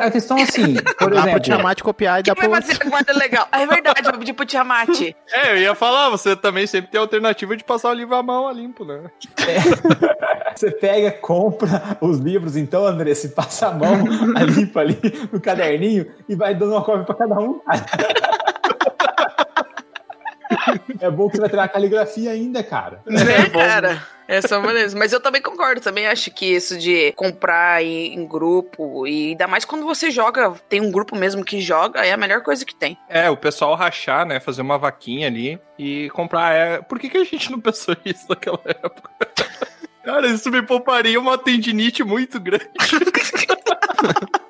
[0.00, 1.40] A questão é assim, por Dá pro exemplo...
[1.40, 3.48] Tiamat copiar e dá Quem pro vai fazer a guarda legal?
[3.52, 4.88] É verdade, eu vou pedir pro Tiamat.
[5.30, 8.22] É, eu ia falar, você também sempre tem a alternativa de passar o livro à
[8.22, 9.10] mão a limpo, né?
[10.56, 14.04] Você pega, compra os livros, então, André, se passa a mão
[14.34, 14.98] a limpa ali
[15.30, 17.60] no caderninho e vai dando uma cópia pra cada um.
[21.00, 23.00] É bom que você vai ter uma caligrafia ainda, cara.
[23.06, 24.02] Né, cara?
[24.26, 24.96] Essa é uma beleza.
[24.98, 29.46] Mas eu também concordo, também acho que isso de comprar em, em grupo, e ainda
[29.46, 32.74] mais quando você joga, tem um grupo mesmo que joga, é a melhor coisa que
[32.74, 32.98] tem.
[33.08, 34.40] É, o pessoal rachar, né?
[34.40, 36.54] Fazer uma vaquinha ali e comprar.
[36.54, 36.82] É...
[36.82, 39.10] Por que, que a gente não pensou isso naquela época?
[40.04, 42.68] Cara, isso me pouparia uma tendinite muito grande.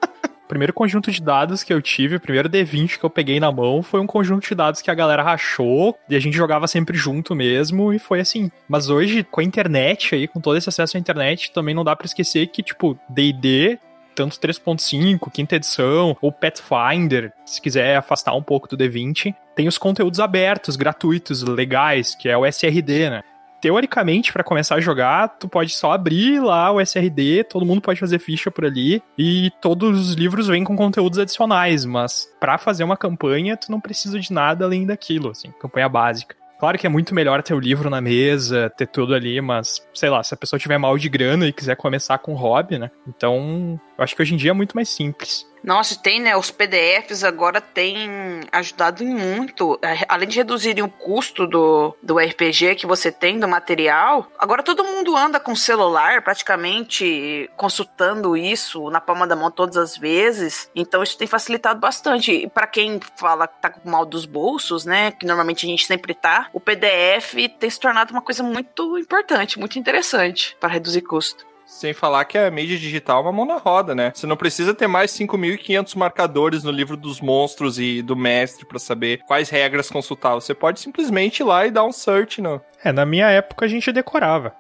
[0.49, 3.83] Primeiro conjunto de dados que eu tive, o primeiro D20 que eu peguei na mão,
[3.83, 7.35] foi um conjunto de dados que a galera rachou e a gente jogava sempre junto
[7.35, 8.51] mesmo e foi assim.
[8.67, 11.95] Mas hoje, com a internet aí, com todo esse acesso à internet, também não dá
[11.95, 13.79] pra esquecer que, tipo, D&D,
[14.15, 19.77] tanto 3.5, quinta edição, ou Pathfinder, se quiser afastar um pouco do D20, tem os
[19.77, 23.23] conteúdos abertos, gratuitos, legais, que é o SRD, né?
[23.61, 28.01] Teoricamente, pra começar a jogar, tu pode só abrir lá o SRD, todo mundo pode
[28.01, 32.85] fazer ficha por ali, e todos os livros vêm com conteúdos adicionais, mas pra fazer
[32.85, 36.37] uma campanha, tu não precisa de nada além daquilo, assim, campanha básica.
[36.59, 40.11] Claro que é muito melhor ter o livro na mesa, ter tudo ali, mas, sei
[40.11, 42.91] lá, se a pessoa tiver mal de grana e quiser começar com hobby, né?
[43.07, 45.47] Então, eu acho que hoje em dia é muito mais simples.
[45.63, 46.37] Nossa, tem, né?
[46.37, 49.79] Os PDFs agora têm ajudado muito.
[49.83, 54.63] É, Além de reduzirem o custo do, do RPG que você tem, do material, agora
[54.63, 60.71] todo mundo anda com celular, praticamente consultando isso na palma da mão todas as vezes.
[60.75, 62.33] Então isso tem facilitado bastante.
[62.33, 65.13] E pra quem fala que tá com mal dos bolsos, né?
[65.13, 69.59] Que normalmente a gente sempre tá, o PDF tem se tornado uma coisa muito importante,
[69.59, 71.47] muito interessante para reduzir custo.
[71.69, 74.11] Sem falar que a mídia digital é uma mão na roda, né?
[74.15, 78.79] Você não precisa ter mais 5.500 marcadores no livro dos monstros e do mestre pra
[78.79, 80.35] saber quais regras consultar.
[80.35, 82.59] Você pode simplesmente ir lá e dar um search no.
[82.83, 84.55] É, na minha época a gente decorava.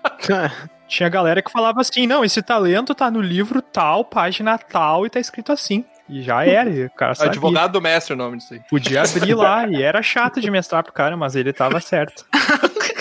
[0.88, 5.10] Tinha galera que falava assim: não, esse talento tá no livro tal, página tal, e
[5.10, 5.84] tá escrito assim.
[6.08, 7.32] E já era, e o cara sabia.
[7.32, 8.60] Advogado do mestre é o nome disso aí.
[8.68, 12.24] Podia abrir lá, e era chato de mestrar pro cara, mas ele tava certo.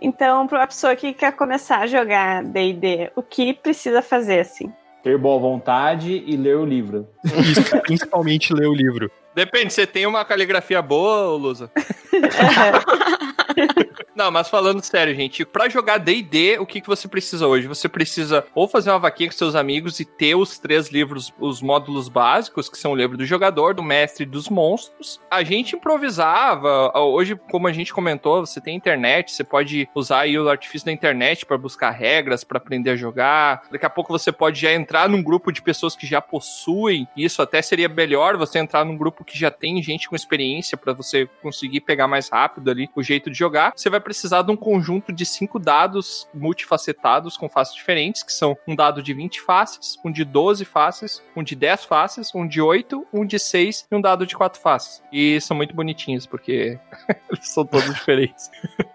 [0.00, 4.72] Então, para uma pessoa que quer começar a jogar D&D, o que precisa fazer, assim?
[5.02, 7.08] Ter boa vontade e ler o livro.
[7.24, 9.10] Isso, principalmente ler o livro.
[9.34, 11.70] Depende, você tem uma caligrafia boa, Lusa?
[14.18, 17.68] Não, mas falando sério, gente, pra jogar D&D, o que, que você precisa hoje?
[17.68, 21.62] Você precisa ou fazer uma vaquinha com seus amigos e ter os três livros, os
[21.62, 25.20] módulos básicos, que são o livro do jogador, do mestre e dos monstros.
[25.30, 30.36] A gente improvisava, hoje, como a gente comentou, você tem internet, você pode usar aí
[30.36, 33.62] o artifício da internet para buscar regras, para aprender a jogar.
[33.70, 37.40] Daqui a pouco você pode já entrar num grupo de pessoas que já possuem isso,
[37.40, 41.30] até seria melhor você entrar num grupo que já tem gente com experiência para você
[41.40, 43.72] conseguir pegar mais rápido ali o jeito de jogar.
[43.76, 48.56] Você vai precisar de um conjunto de cinco dados multifacetados com faces diferentes, que são
[48.66, 52.58] um dado de 20 faces, um de 12 faces, um de 10 faces, um de
[52.58, 55.02] 8, um de 6 e um dado de 4 faces.
[55.12, 56.80] E são muito bonitinhos, porque
[57.28, 58.50] eles são todos diferentes.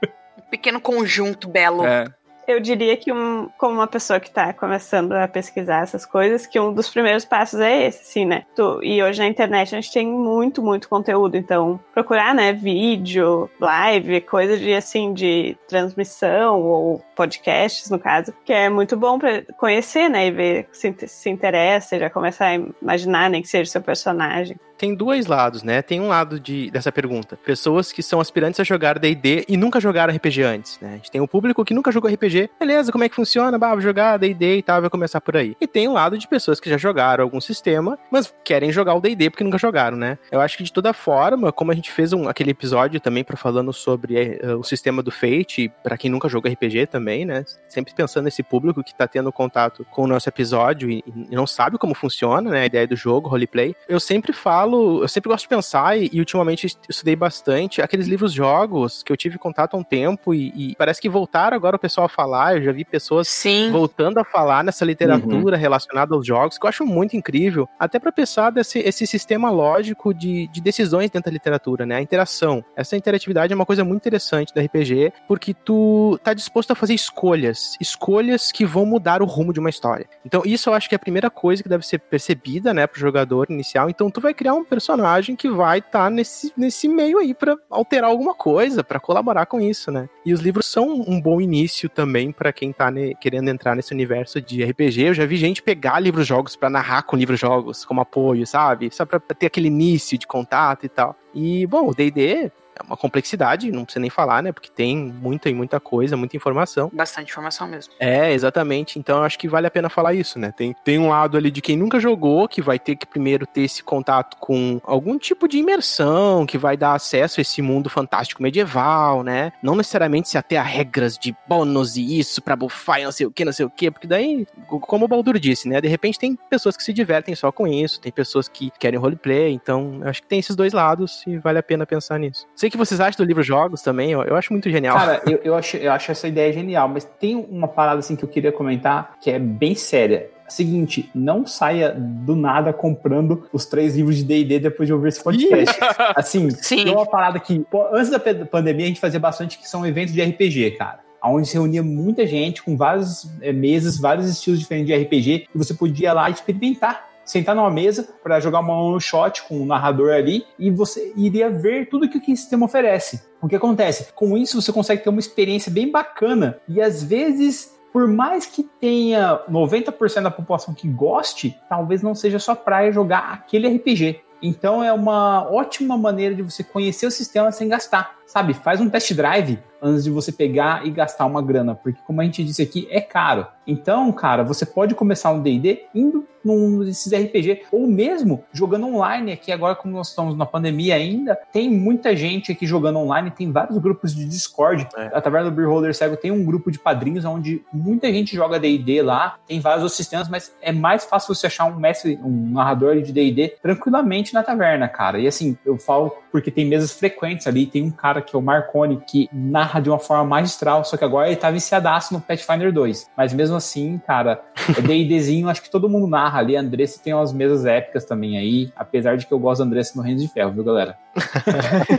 [0.49, 1.85] Pequeno conjunto belo.
[1.85, 2.05] É.
[2.45, 6.59] Eu diria que, um, como uma pessoa que está começando a pesquisar essas coisas, que
[6.59, 8.43] um dos primeiros passos é esse, sim, né?
[8.55, 11.37] Tu- e hoje na internet a gente tem muito, muito conteúdo.
[11.37, 18.51] Então, procurar, né, vídeo, live, coisa de, assim, de transmissão ou podcasts, no caso, que
[18.51, 23.29] é muito bom para conhecer, né, e ver se, se interessa, já começar a imaginar,
[23.29, 24.57] nem que seja o seu personagem.
[24.83, 25.81] Tem dois lados, né?
[25.81, 27.37] Tem um lado de, dessa pergunta.
[27.37, 30.89] Pessoas que são aspirantes a jogar D&D e nunca jogaram RPG antes, né?
[30.89, 32.49] A gente tem o público que nunca jogou RPG.
[32.59, 33.57] Beleza, como é que funciona?
[33.57, 35.55] Bah, vou jogar D&D e tal, vai começar por aí.
[35.61, 38.99] E tem o lado de pessoas que já jogaram algum sistema, mas querem jogar o
[38.99, 40.17] D&D porque nunca jogaram, né?
[40.29, 43.37] Eu acho que de toda forma, como a gente fez um, aquele episódio também para
[43.37, 47.45] falando sobre eh, o sistema do Fate, para quem nunca jogou RPG também, né?
[47.69, 51.47] Sempre pensando nesse público que tá tendo contato com o nosso episódio e, e não
[51.47, 52.63] sabe como funciona, né?
[52.63, 53.73] A ideia do jogo, roleplay.
[53.87, 58.07] Eu sempre falo, eu sempre gosto de pensar e, e ultimamente eu estudei bastante aqueles
[58.07, 61.75] livros jogos que eu tive contato há um tempo e, e parece que voltaram agora
[61.75, 62.57] o pessoal a falar.
[62.57, 63.71] Eu já vi pessoas Sim.
[63.71, 68.11] voltando a falar nessa literatura relacionada aos jogos, que eu acho muito incrível, até para
[68.11, 71.95] pensar desse esse sistema lógico de, de decisões dentro da literatura, né?
[71.95, 72.63] A interação.
[72.75, 76.93] Essa interatividade é uma coisa muito interessante do RPG, porque tu tá disposto a fazer
[76.93, 80.07] escolhas, escolhas que vão mudar o rumo de uma história.
[80.25, 82.99] Então, isso eu acho que é a primeira coisa que deve ser percebida, né, pro
[82.99, 83.89] jogador inicial.
[83.89, 88.09] Então, tu vai criar um personagem que vai estar nesse, nesse meio aí para alterar
[88.09, 90.09] alguma coisa, para colaborar com isso, né?
[90.25, 93.93] E os livros são um bom início também para quem tá ne- querendo entrar nesse
[93.93, 95.01] universo de RPG.
[95.07, 98.89] Eu já vi gente pegar livros jogos para narrar com livros jogos como apoio, sabe?
[98.91, 101.15] Só para ter aquele início de contato e tal.
[101.33, 104.51] E bom, o D&D é uma complexidade, não precisa nem falar, né?
[104.51, 106.89] Porque tem muita e muita coisa, muita informação.
[106.93, 107.93] Bastante informação mesmo.
[107.99, 108.99] É, exatamente.
[108.99, 110.51] Então eu acho que vale a pena falar isso, né?
[110.55, 113.61] Tem, tem um lado ali de quem nunca jogou, que vai ter que primeiro ter
[113.61, 118.41] esse contato com algum tipo de imersão, que vai dar acesso a esse mundo fantástico
[118.41, 119.51] medieval, né?
[119.61, 123.25] Não necessariamente se ater a regras de bônus e isso pra buffar e não sei
[123.25, 125.79] o que, não sei o que, porque daí, como o Baldur disse, né?
[125.79, 129.51] De repente tem pessoas que se divertem só com isso, tem pessoas que querem roleplay,
[129.51, 132.47] então eu acho que tem esses dois lados e vale a pena pensar nisso.
[132.63, 134.97] Sei que vocês acham do livro Jogos também, eu, eu acho muito genial.
[134.97, 138.23] Cara, eu, eu, acho, eu acho essa ideia genial, mas tem uma parada assim que
[138.23, 140.29] eu queria comentar que é bem séria.
[140.47, 145.21] Seguinte, não saia do nada comprando os três livros de D&D depois de ouvir esse
[145.21, 145.77] podcast.
[146.15, 146.85] Assim, Sim.
[146.85, 150.13] tem uma parada que, pô, antes da pandemia, a gente fazia bastante que são eventos
[150.13, 151.01] de RPG, cara.
[151.21, 155.57] Onde se reunia muita gente com várias eh, mesas, vários estilos diferentes de RPG, e
[155.57, 157.09] você podia ir lá experimentar.
[157.25, 161.49] Sentar numa mesa para jogar uma one shot com o narrador ali e você iria
[161.49, 163.23] ver tudo que o sistema oferece.
[163.41, 164.11] O que acontece?
[164.13, 168.63] Com isso você consegue ter uma experiência bem bacana e às vezes por mais que
[168.63, 174.19] tenha 90% da população que goste, talvez não seja sua praia jogar aquele RPG.
[174.41, 178.53] Então é uma ótima maneira de você conhecer o sistema sem gastar, sabe?
[178.53, 182.23] Faz um test drive antes de você pegar e gastar uma grana, porque como a
[182.23, 183.45] gente disse aqui, é caro.
[183.67, 189.31] Então, cara, você pode começar um D&D indo num desses RPG, ou mesmo jogando online
[189.31, 193.51] aqui agora, como nós estamos na pandemia ainda, tem muita gente aqui jogando online, tem
[193.51, 194.87] vários grupos de Discord.
[194.97, 195.11] É.
[195.13, 198.59] A Taverna do Beer Holder Cego tem um grupo de padrinhos onde muita gente joga
[198.59, 202.51] D&D lá, tem vários outros sistemas, mas é mais fácil você achar um mestre, um
[202.51, 205.19] narrador de D&D tranquilamente na taverna, cara.
[205.19, 208.41] E assim, eu falo porque tem mesas frequentes ali, tem um cara que é o
[208.41, 212.73] Marconi, que narra de uma forma magistral, só que agora ele tá viciadaço no Pathfinder
[212.73, 213.11] 2.
[213.15, 214.43] Mas mesmo assim, cara,
[214.75, 216.57] é D&Dzinho, acho que todo mundo narra ali.
[216.57, 219.93] A Andressa tem umas mesas épicas também aí, apesar de que eu gosto da Andressa
[219.95, 220.97] no Reino de Ferro, viu, galera?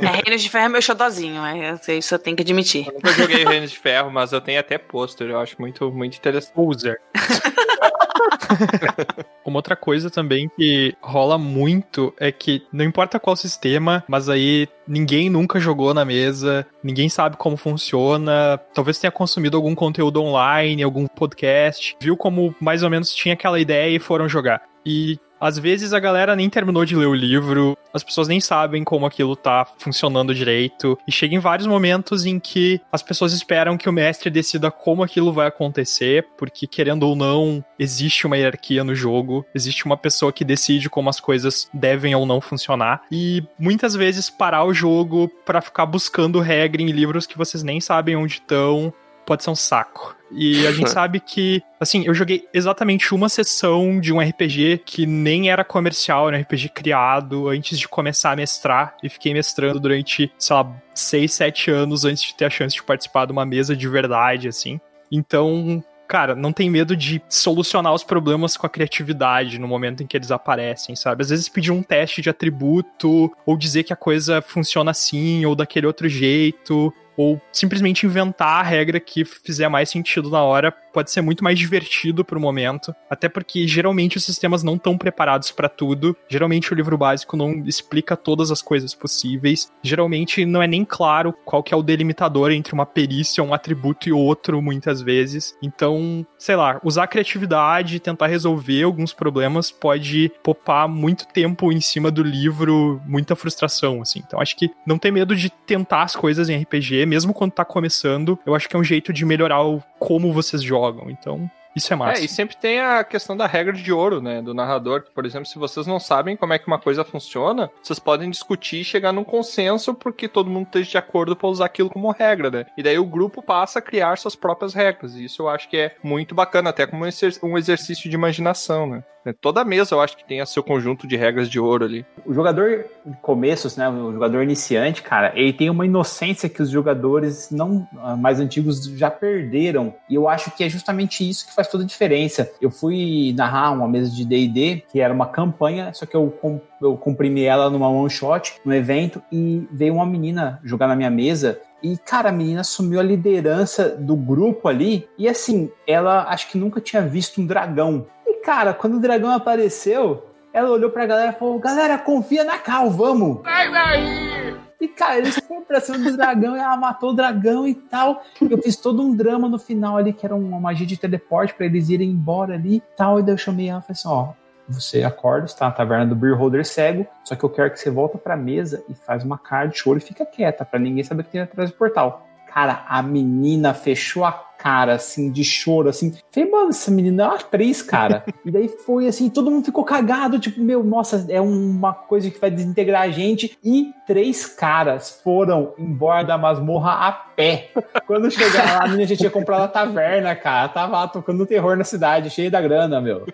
[0.02, 2.86] É, Reino de Ferro é meu xodozinho, é, isso eu tenho que admitir.
[2.86, 6.16] Eu nunca joguei Reino de Ferro, mas eu tenho até pôster, eu acho muito, muito
[6.16, 6.54] interessante.
[6.54, 7.00] Poser.
[9.44, 14.68] Uma outra coisa também que rola muito é que não importa qual sistema, mas aí
[14.86, 20.82] ninguém nunca jogou na mesa, ninguém sabe como funciona, talvez tenha consumido algum conteúdo online,
[20.82, 24.62] algum podcast, viu como mais ou menos tinha aquela ideia e foram jogar.
[24.84, 28.82] E às vezes a galera nem terminou de ler o livro, as pessoas nem sabem
[28.82, 33.76] como aquilo tá funcionando direito, e chega em vários momentos em que as pessoas esperam
[33.76, 38.82] que o mestre decida como aquilo vai acontecer, porque querendo ou não, existe uma hierarquia
[38.82, 43.44] no jogo, existe uma pessoa que decide como as coisas devem ou não funcionar, e
[43.58, 48.16] muitas vezes parar o jogo para ficar buscando regra em livros que vocês nem sabem
[48.16, 50.16] onde estão, pode ser um saco.
[50.30, 55.06] E a gente sabe que, assim, eu joguei exatamente uma sessão de um RPG que
[55.06, 59.80] nem era comercial, era um RPG criado antes de começar a mestrar, e fiquei mestrando
[59.80, 63.44] durante, sei lá, 6, 7 anos antes de ter a chance de participar de uma
[63.44, 64.80] mesa de verdade, assim.
[65.10, 70.06] Então, cara, não tem medo de solucionar os problemas com a criatividade no momento em
[70.06, 71.22] que eles aparecem, sabe?
[71.22, 75.54] Às vezes pedir um teste de atributo, ou dizer que a coisa funciona assim, ou
[75.54, 81.10] daquele outro jeito, ou simplesmente inventar a regra que fizer mais sentido na hora pode
[81.10, 85.68] ser muito mais divertido pro momento, até porque geralmente os sistemas não estão preparados para
[85.68, 86.16] tudo.
[86.28, 89.72] Geralmente o livro básico não explica todas as coisas possíveis.
[89.82, 94.08] Geralmente não é nem claro qual que é o delimitador entre uma perícia, um atributo
[94.08, 95.58] e outro muitas vezes.
[95.60, 102.10] Então, sei lá, usar criatividade tentar resolver alguns problemas pode popar muito tempo em cima
[102.10, 104.22] do livro, muita frustração assim.
[104.24, 107.64] Então, acho que não ter medo de tentar as coisas em RPG, mesmo quando tá
[107.64, 111.10] começando, eu acho que é um jeito de melhorar o como vocês jogam.
[111.10, 112.20] Então, isso é massa.
[112.20, 114.40] É, e sempre tem a questão da regra de ouro, né?
[114.40, 115.04] Do narrador.
[115.12, 118.80] Por exemplo, se vocês não sabem como é que uma coisa funciona, vocês podem discutir
[118.80, 122.48] e chegar num consenso porque todo mundo esteja de acordo para usar aquilo como regra,
[122.50, 122.66] né?
[122.78, 125.16] E daí o grupo passa a criar suas próprias regras.
[125.16, 128.14] E isso eu acho que é muito bacana, até como um exer- um exercício de
[128.14, 129.02] imaginação, né?
[129.32, 132.04] Toda mesa eu acho que tem a seu conjunto de regras de ouro ali.
[132.26, 132.86] O jogador
[133.22, 138.16] começos, né, o jogador iniciante, cara, ele tem uma inocência que os jogadores não ah,
[138.16, 139.94] mais antigos já perderam.
[140.08, 142.50] E eu acho que é justamente isso que faz toda a diferença.
[142.60, 146.32] Eu fui narrar uma mesa de D&D, que era uma campanha, só que eu,
[146.80, 151.10] eu comprimi ela numa one shot, no evento, e veio uma menina jogar na minha
[151.10, 155.06] mesa e, cara, a menina assumiu a liderança do grupo ali.
[155.18, 158.06] E assim, ela acho que nunca tinha visto um dragão.
[158.44, 162.90] Cara, quando o dragão apareceu, ela olhou pra galera e falou: Galera, confia na Cal,
[162.90, 163.42] vamos!
[163.42, 164.54] Sai daí!
[164.78, 168.22] E, cara, eles foram pra cima do dragão e ela matou o dragão e tal.
[168.38, 171.64] Eu fiz todo um drama no final ali, que era uma magia de teleporte pra
[171.64, 173.18] eles irem embora ali e tal.
[173.18, 174.34] E daí eu chamei ela e falei assim: Ó,
[174.68, 177.90] você acorda, está na taverna do Beer Holder cego, só que eu quero que você
[177.90, 181.24] volta pra mesa e faz uma cara de choro e fica quieta, pra ninguém saber
[181.24, 182.26] que tem atrás do portal.
[182.52, 184.30] Cara, a menina fechou a
[184.64, 186.14] cara, assim, de choro, assim.
[186.30, 188.24] Falei, mano, essa menina é uma atriz, cara.
[188.42, 192.40] e daí foi assim, todo mundo ficou cagado, tipo, meu, nossa, é uma coisa que
[192.40, 193.58] vai desintegrar a gente.
[193.62, 197.72] E três caras foram embora da masmorra a pé.
[198.06, 200.66] Quando chegaram lá, a menina já tinha comprado a taverna, cara.
[200.68, 203.26] Tava lá tocando terror na cidade, cheio da grana, meu.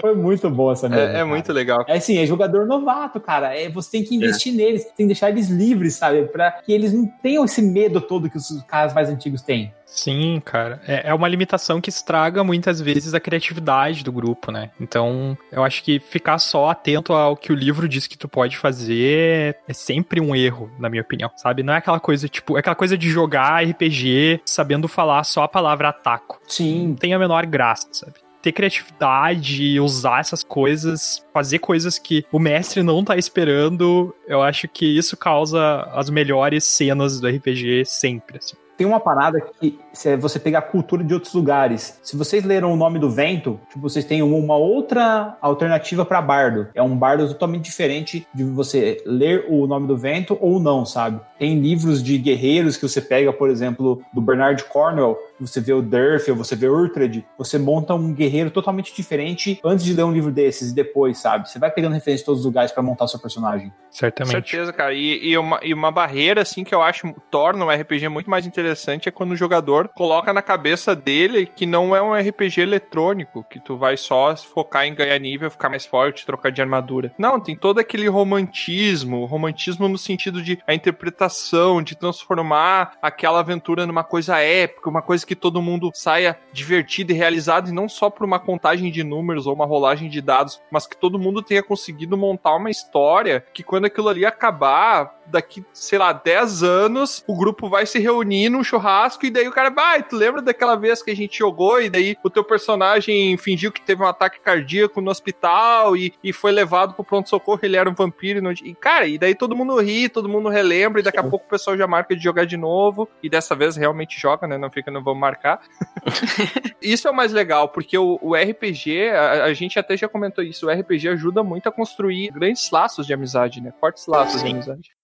[0.00, 0.86] Foi muito boa essa.
[0.86, 1.26] É, é cara.
[1.26, 1.84] muito legal.
[1.86, 3.54] É assim, é jogador novato, cara.
[3.54, 6.24] É, você tem que investir neles, tem que deixar eles livres, sabe?
[6.24, 9.74] Pra que eles não tenham esse medo todo que os caras mais antigos têm.
[9.90, 10.80] Sim, cara.
[10.86, 14.70] É, é uma limitação que estraga muitas vezes a criatividade do grupo, né?
[14.80, 18.56] Então, eu acho que ficar só atento ao que o livro diz que tu pode
[18.56, 21.62] fazer é sempre um erro, na minha opinião, sabe?
[21.62, 25.48] Não é aquela coisa, tipo, é aquela coisa de jogar RPG sabendo falar só a
[25.48, 26.40] palavra ataco.
[26.46, 26.88] Sim.
[26.88, 28.14] Não tem a menor graça, sabe?
[28.40, 34.66] Ter criatividade, usar essas coisas, fazer coisas que o mestre não tá esperando, eu acho
[34.66, 38.56] que isso causa as melhores cenas do RPG sempre, assim.
[38.80, 42.00] Tem uma parada que se é você pegar a cultura de outros lugares.
[42.02, 46.68] Se vocês leram o nome do vento, tipo, vocês têm uma outra alternativa para bardo.
[46.74, 51.20] É um bardo totalmente diferente de você ler o nome do vento ou não, sabe?
[51.38, 55.82] Tem livros de guerreiros que você pega, por exemplo, do Bernard Cornwell, você vê o
[55.82, 60.04] Durf, ou você vê o Urtred, você monta um guerreiro totalmente diferente antes de ler
[60.04, 61.50] um livro desses e depois, sabe?
[61.50, 63.68] Você vai pegando referência de todos os lugares para montar o seu personagem.
[63.68, 64.32] Com Certamente.
[64.32, 64.94] certeza, cara.
[64.94, 68.46] E, e uma, e uma barreira, assim, que eu acho torna um RPG muito mais
[68.46, 68.69] interessante
[69.06, 73.60] é quando o jogador coloca na cabeça dele que não é um RPG eletrônico, que
[73.60, 77.12] tu vai só focar em ganhar nível, ficar mais forte, trocar de armadura.
[77.18, 83.86] Não, tem todo aquele romantismo, romantismo no sentido de a interpretação, de transformar aquela aventura
[83.86, 88.10] numa coisa épica, uma coisa que todo mundo saia divertido e realizado, e não só
[88.10, 91.62] por uma contagem de números ou uma rolagem de dados, mas que todo mundo tenha
[91.62, 97.36] conseguido montar uma história que quando aquilo ali acabar, daqui, sei lá, 10 anos, o
[97.36, 101.10] grupo vai se reunir churrasco e daí o cara vai, tu lembra daquela vez que
[101.10, 105.10] a gente jogou e daí o teu personagem fingiu que teve um ataque cardíaco no
[105.10, 108.52] hospital e, e foi levado pro pronto-socorro, ele era um vampiro e, não...
[108.52, 111.48] e, cara, e daí todo mundo ri, todo mundo relembra e daqui a pouco o
[111.48, 114.90] pessoal já marca de jogar de novo e dessa vez realmente joga, né, não fica,
[114.90, 115.60] não vamos marcar.
[116.80, 120.42] isso é o mais legal, porque o, o RPG, a, a gente até já comentou
[120.42, 124.50] isso, o RPG ajuda muito a construir grandes laços de amizade, né, fortes laços de
[124.50, 124.99] amizade.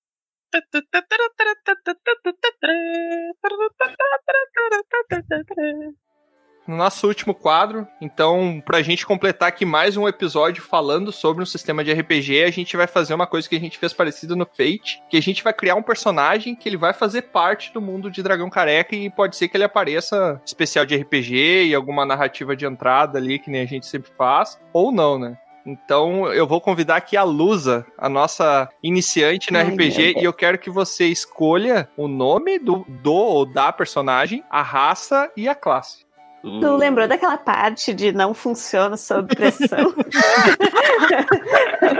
[6.66, 11.46] No nosso último quadro, então, pra gente completar aqui mais um episódio falando sobre um
[11.46, 14.44] sistema de RPG, a gente vai fazer uma coisa que a gente fez parecido no
[14.44, 18.10] Fate, que a gente vai criar um personagem que ele vai fazer parte do mundo
[18.10, 22.56] de Dragão Careca e pode ser que ele apareça especial de RPG e alguma narrativa
[22.56, 25.38] de entrada ali, que nem a gente sempre faz, ou não, né?
[25.66, 30.32] Então eu vou convidar aqui a Lusa, a nossa iniciante no Ai, RPG, e eu
[30.32, 35.56] quero que você escolha o nome do, do ou da personagem, a raça e a
[35.56, 36.06] classe.
[36.42, 39.92] Tu lembrou daquela parte de não funciona sob pressão?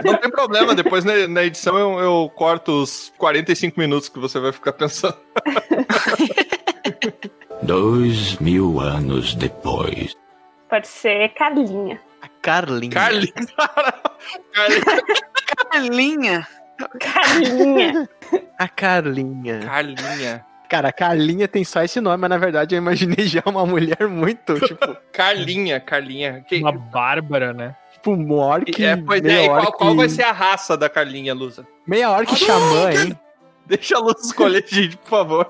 [0.04, 4.38] Não tem problema, depois na, na edição eu, eu corto os 45 minutos que você
[4.38, 5.16] vai ficar pensando.
[7.62, 10.14] Dois mil anos depois.
[10.68, 12.00] Pode ser Carlinha.
[12.46, 12.92] Carlinha.
[12.92, 13.32] Carlinha.
[14.54, 14.86] Carlinha.
[15.72, 16.48] Carlinha.
[17.00, 18.08] Carlinha.
[18.56, 19.60] A Carlinha.
[19.60, 20.44] Carlinha.
[20.68, 24.06] Cara, a Carlinha tem só esse nome, mas na verdade eu imaginei já uma mulher
[24.08, 26.44] muito, tipo, Carlinha, Carlinha.
[26.46, 27.74] Que, Uma Bárbara, né?
[27.92, 28.84] tipo um orc.
[28.84, 31.66] é, pois é, e qual, qual vai ser a raça da Carlinha, Lusa?
[31.86, 33.18] Meia orc xamã, hein?
[33.66, 35.48] Deixa a Lusa escolher, gente, por favor.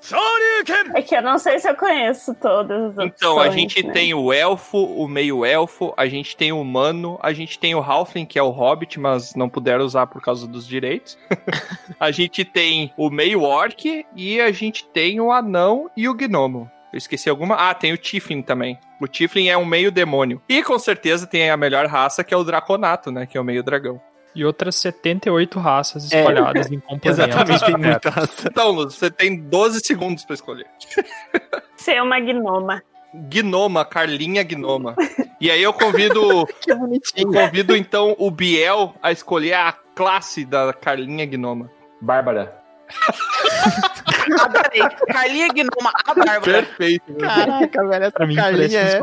[0.94, 3.92] É que eu não sei se eu conheço todas as Então, a gente né?
[3.92, 8.24] tem o elfo, o meio-elfo, a gente tem o humano, a gente tem o halfling,
[8.24, 11.18] que é o hobbit, mas não puderam usar por causa dos direitos.
[12.00, 16.70] a gente tem o meio-orc e a gente tem o anão e o gnomo.
[16.92, 17.56] Eu esqueci alguma?
[17.56, 18.78] Ah, tem o Tiflin também.
[19.00, 20.40] O Tiflin é um meio demônio.
[20.48, 23.26] E com certeza tem a melhor raça, que é o Draconato, né?
[23.26, 24.00] Que é o meio dragão.
[24.36, 27.18] E outras 78 raças É, espalhadas em complementos.
[27.24, 28.48] Exatamente, tem muita raça.
[28.48, 30.66] Então, Luz, você tem 12 segundos pra escolher.
[31.76, 32.82] Ser uma gnoma.
[33.14, 34.94] Gnoma, Carlinha Gnoma.
[35.40, 37.32] E aí eu convido Que Eu bonitinho.
[37.32, 41.70] convido então o Biel a escolher a classe da Carlinha Gnoma.
[42.02, 42.54] Bárbara.
[44.38, 44.82] Adorei.
[45.08, 46.40] Carlinha Gnoma, a Bárbara.
[46.42, 47.14] Perfeito.
[47.14, 49.00] Caraca, velho, essa Pra mim, Carlinha é...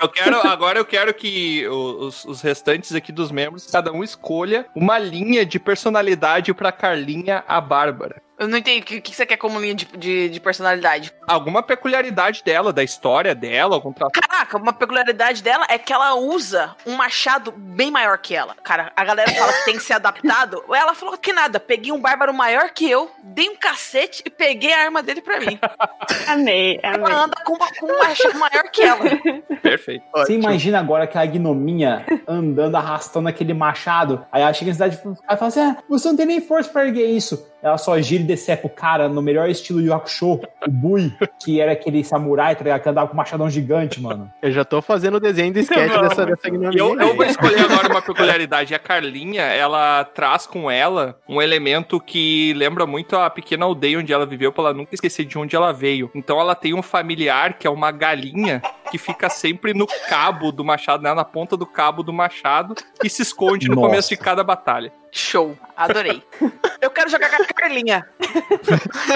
[0.00, 4.66] Eu quero, agora eu quero que os, os restantes aqui dos membros, cada um escolha
[4.74, 8.22] uma linha de personalidade pra Carlinha a Bárbara.
[8.40, 8.80] Eu não entendi.
[8.80, 11.12] O que, que você quer como linha de, de, de personalidade?
[11.28, 14.12] Alguma peculiaridade dela, da história dela, algum traço.
[14.12, 18.54] Caraca, uma peculiaridade dela é que ela usa um machado bem maior que ela.
[18.64, 20.64] Cara, a galera fala que tem que ser adaptado.
[20.80, 21.60] Ela falou que nada.
[21.60, 25.38] Peguei um bárbaro maior que eu, dei um cacete e peguei a arma dele pra
[25.38, 25.58] mim.
[26.26, 27.00] Amei, amei.
[27.12, 29.04] Ela anda com, uma- com um machado maior que ela.
[29.62, 30.04] Perfeito.
[30.14, 34.24] Você imagina agora aquela gnominha andando, arrastando aquele machado.
[34.32, 36.86] Aí ela chega na cidade e fala assim: ah, você não tem nem força pra
[36.86, 37.46] erguer isso.
[37.62, 41.60] Ela só gira e decepa o cara no melhor estilo de Hakusho, o Bui, que
[41.60, 42.82] era aquele samurai, tá ligado?
[42.82, 44.30] Que andava com um machadão gigante, mano.
[44.40, 46.02] Eu já tô fazendo o desenho do sketch bom.
[46.02, 46.72] dessa, dessa gnominha.
[46.72, 48.74] E eu, eu vou escolher agora uma peculiaridade.
[48.74, 54.12] A Carlinha, ela traz com ela um elemento que lembra muito a pequena aldeia onde
[54.12, 56.10] ela viveu, pra ela nunca esquecer de onde ela veio.
[56.14, 60.64] Então ela tem um familiar que é uma galinha que fica sempre no cabo do
[60.64, 63.88] machado, né, na ponta do cabo do machado e se esconde no Nossa.
[63.88, 64.92] começo de cada batalha.
[65.12, 65.56] Show.
[65.76, 66.22] Adorei.
[66.80, 68.06] Eu quero jogar com a Carlinha.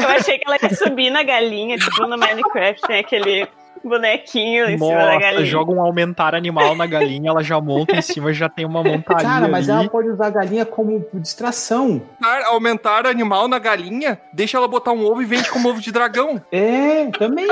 [0.03, 3.49] Eu achei que ela ia subir na galinha, tipo no Minecraft, tem aquele
[3.83, 5.45] bonequinho em cima da Nossa, galinha.
[5.45, 9.23] joga um aumentar animal na galinha, ela já monta em cima, já tem uma montaria
[9.23, 9.81] Cara, mas ali.
[9.83, 12.03] ela pode usar a galinha como distração.
[12.23, 15.93] Aumentar- Aumentar animal na galinha, deixa ela botar um ovo e vende como ovo de
[15.93, 16.43] dragão.
[16.51, 17.47] É, também.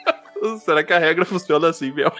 [0.60, 2.10] Será que a regra funciona assim, meu?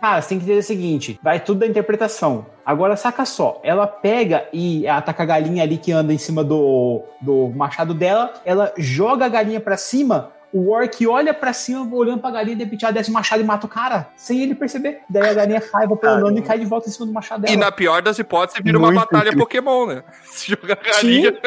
[0.00, 2.46] Cara, você tem que entender o seguinte: vai tudo da interpretação.
[2.64, 7.02] Agora, saca só, ela pega e ataca a galinha ali que anda em cima do,
[7.20, 10.32] do machado dela, ela joga a galinha pra cima.
[10.52, 13.44] O orc olha pra cima, olhando pra galinha, de repente ela desce o machado e
[13.44, 15.00] mata o cara, sem ele perceber.
[15.08, 17.54] Daí a galinha cai, vai planando e cai de volta em cima do machado dela.
[17.54, 19.46] E na pior das hipóteses, vira uma Muito batalha incrível.
[19.46, 20.02] Pokémon, né?
[20.24, 21.38] Se jogar galinha.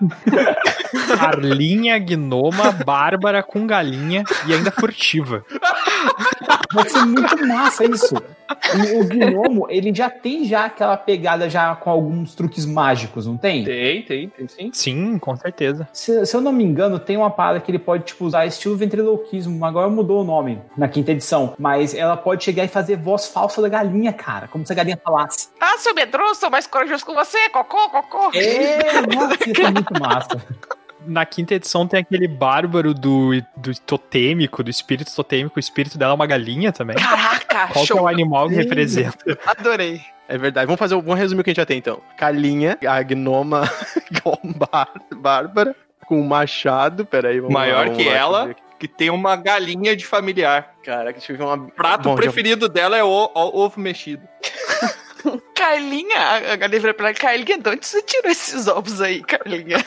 [1.18, 5.44] Carlinha, gnoma, bárbara com galinha e ainda furtiva.
[6.72, 8.14] Vai ser muito massa isso.
[8.14, 13.36] O, o gnomo, ele já tem já aquela pegada já com alguns truques mágicos, não
[13.36, 13.64] tem?
[13.64, 14.70] Tem, tem, tem sim.
[14.72, 15.88] Sim, com certeza.
[15.92, 18.76] Se, se eu não me engano, tem uma parada que ele pode, tipo, usar estilo
[18.76, 19.64] ventriloquismo.
[19.64, 21.54] Agora mudou o nome na quinta edição.
[21.58, 24.48] Mas ela pode chegar e fazer voz falsa da galinha, cara.
[24.48, 25.48] Como se a galinha falasse.
[25.60, 28.30] Ah, seu medroso, sou mais corajoso que você, cocô, cocô.
[28.34, 30.28] É, nossa, isso é muito massa.
[31.06, 35.56] Na quinta edição tem aquele bárbaro do, do totêmico, do espírito totêmico.
[35.56, 36.96] O espírito dela é uma galinha também.
[36.96, 38.02] Caraca, Qual que é show.
[38.02, 39.18] o animal que representa?
[39.46, 40.00] Adorei.
[40.28, 40.66] É verdade.
[40.66, 42.00] Vamos fazer, vamos resumir o que a gente já tem então.
[42.16, 43.62] Calinha, a gnoma
[44.56, 45.74] Bar- Bárbara,
[46.06, 47.04] com um machado.
[47.06, 50.74] Peraí, vamos lá, Maior vamos que lá, ela, que tem uma galinha de familiar.
[50.84, 51.54] deixa eu ver uma.
[51.54, 54.22] O prato Bom, já- preferido dela é o, o- ovo mexido.
[55.54, 59.22] Carlinha, a- a Galinha vira pra ela, Carlinha, de onde você tirou esses ovos aí,
[59.22, 59.78] Carlinha?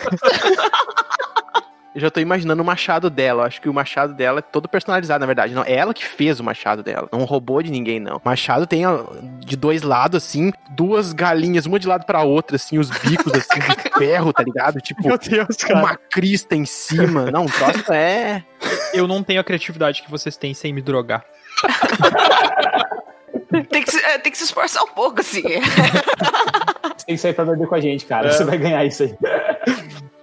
[1.95, 3.43] Eu já tô imaginando o machado dela.
[3.43, 5.53] Eu acho que o machado dela é todo personalizado, na verdade.
[5.53, 7.07] Não, é ela que fez o machado dela.
[7.11, 8.15] Não roubou de ninguém, não.
[8.17, 9.03] O machado tem ó,
[9.39, 13.59] de dois lados, assim, duas galinhas, uma de lado pra outra, assim, os bicos, assim,
[13.59, 14.81] de ferro, tá ligado?
[14.81, 17.29] Tipo, Meu Deus, com uma crista em cima.
[17.29, 18.43] Não, o troço é.
[18.91, 21.23] Eu não tenho a criatividade que vocês têm sem me drogar.
[23.69, 25.41] Tem que, se, é, tem que se esforçar um pouco, assim.
[25.41, 28.31] Você tem que sair pra beber com a gente, cara.
[28.31, 29.15] Você vai ganhar isso aí.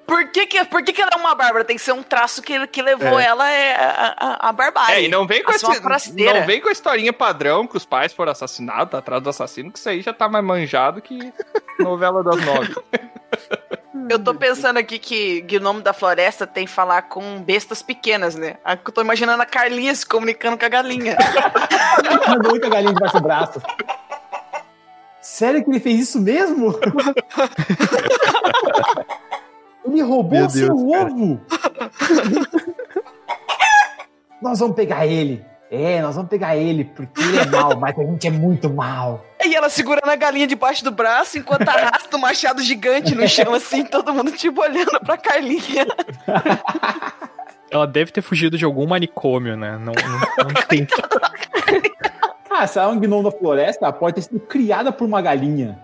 [0.07, 1.65] Por que que, por que que ela é uma bárbara?
[1.65, 3.25] Tem que ser um traço que, que levou É.
[3.25, 4.97] ela é, a, a, a barbárie.
[4.97, 8.13] É, e não vem com esse, não vem com a historinha padrão que os pais
[8.13, 11.33] foram assassinados, atrás do assassino, que isso aí já tá mais manjado que
[11.79, 12.75] novela das nove.
[14.09, 18.57] Eu tô pensando aqui que Gnomo da Floresta tem que falar com bestas pequenas, né?
[18.65, 21.17] Eu tô imaginando a Carlinha se comunicando com a galinha.
[22.29, 23.61] Mandou muita galinha debaixo do braço.
[25.21, 26.79] Sério que ele fez isso mesmo?
[29.85, 31.41] ele roubou Meu seu Deus, ovo!
[34.41, 35.45] nós vamos pegar ele.
[35.71, 39.25] É, nós vamos pegar ele, porque ele é mal, mas a gente é muito mal.
[39.51, 43.53] E ela segurando a galinha debaixo do braço enquanto arrasta um machado gigante no chão,
[43.53, 45.87] assim, todo mundo tipo olhando pra Carlinha.
[47.69, 49.73] Ela deve ter fugido de algum manicômio, né?
[49.73, 50.87] Não, não, não tem.
[52.49, 55.23] Cara, se ela é um gnomo da floresta, ela pode ter sido criada por uma
[55.23, 55.79] galinha.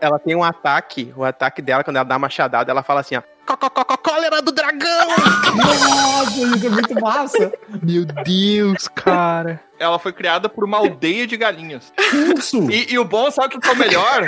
[0.00, 3.16] Ela tem um ataque, o ataque dela, quando ela dá uma machadada, ela fala assim,
[3.16, 3.22] ó.
[3.46, 5.08] "Có, có, có, có, Cólera do dragão!
[5.56, 7.52] Nossa, isso é muito massa.
[7.82, 9.60] Meu Deus, cara.
[9.78, 11.92] Ela foi criada por uma aldeia de galinhas.
[12.36, 12.70] Isso!
[12.70, 14.26] E, e o bom, sabe o que é o melhor?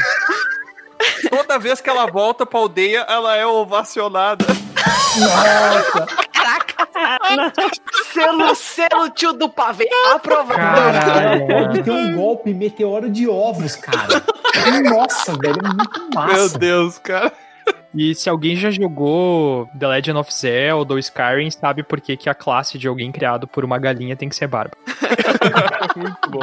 [1.30, 4.44] Toda vez que ela volta pra aldeia, ela é ovacionada.
[5.16, 6.06] Nossa!
[8.12, 10.58] Selo, selo tio do pavê, aprovado.
[10.58, 11.82] Caralho.
[11.82, 14.22] Ter um golpe meteoro de ovos, cara.
[14.84, 16.34] Nossa, velho, é muito massa.
[16.34, 17.32] Meu Deus, cara.
[17.95, 22.28] E se alguém já jogou The Legend of Zelda ou Skyrim, sabe por que, que
[22.28, 24.76] a classe de alguém criado por uma galinha tem que ser barba.
[25.97, 26.41] Muito bom.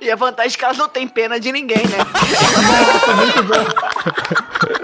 [0.00, 1.98] E a vantagem é que ela não tem pena de ninguém, né?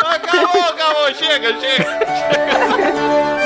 [0.05, 1.87] Acabou, acabou, chega, chega.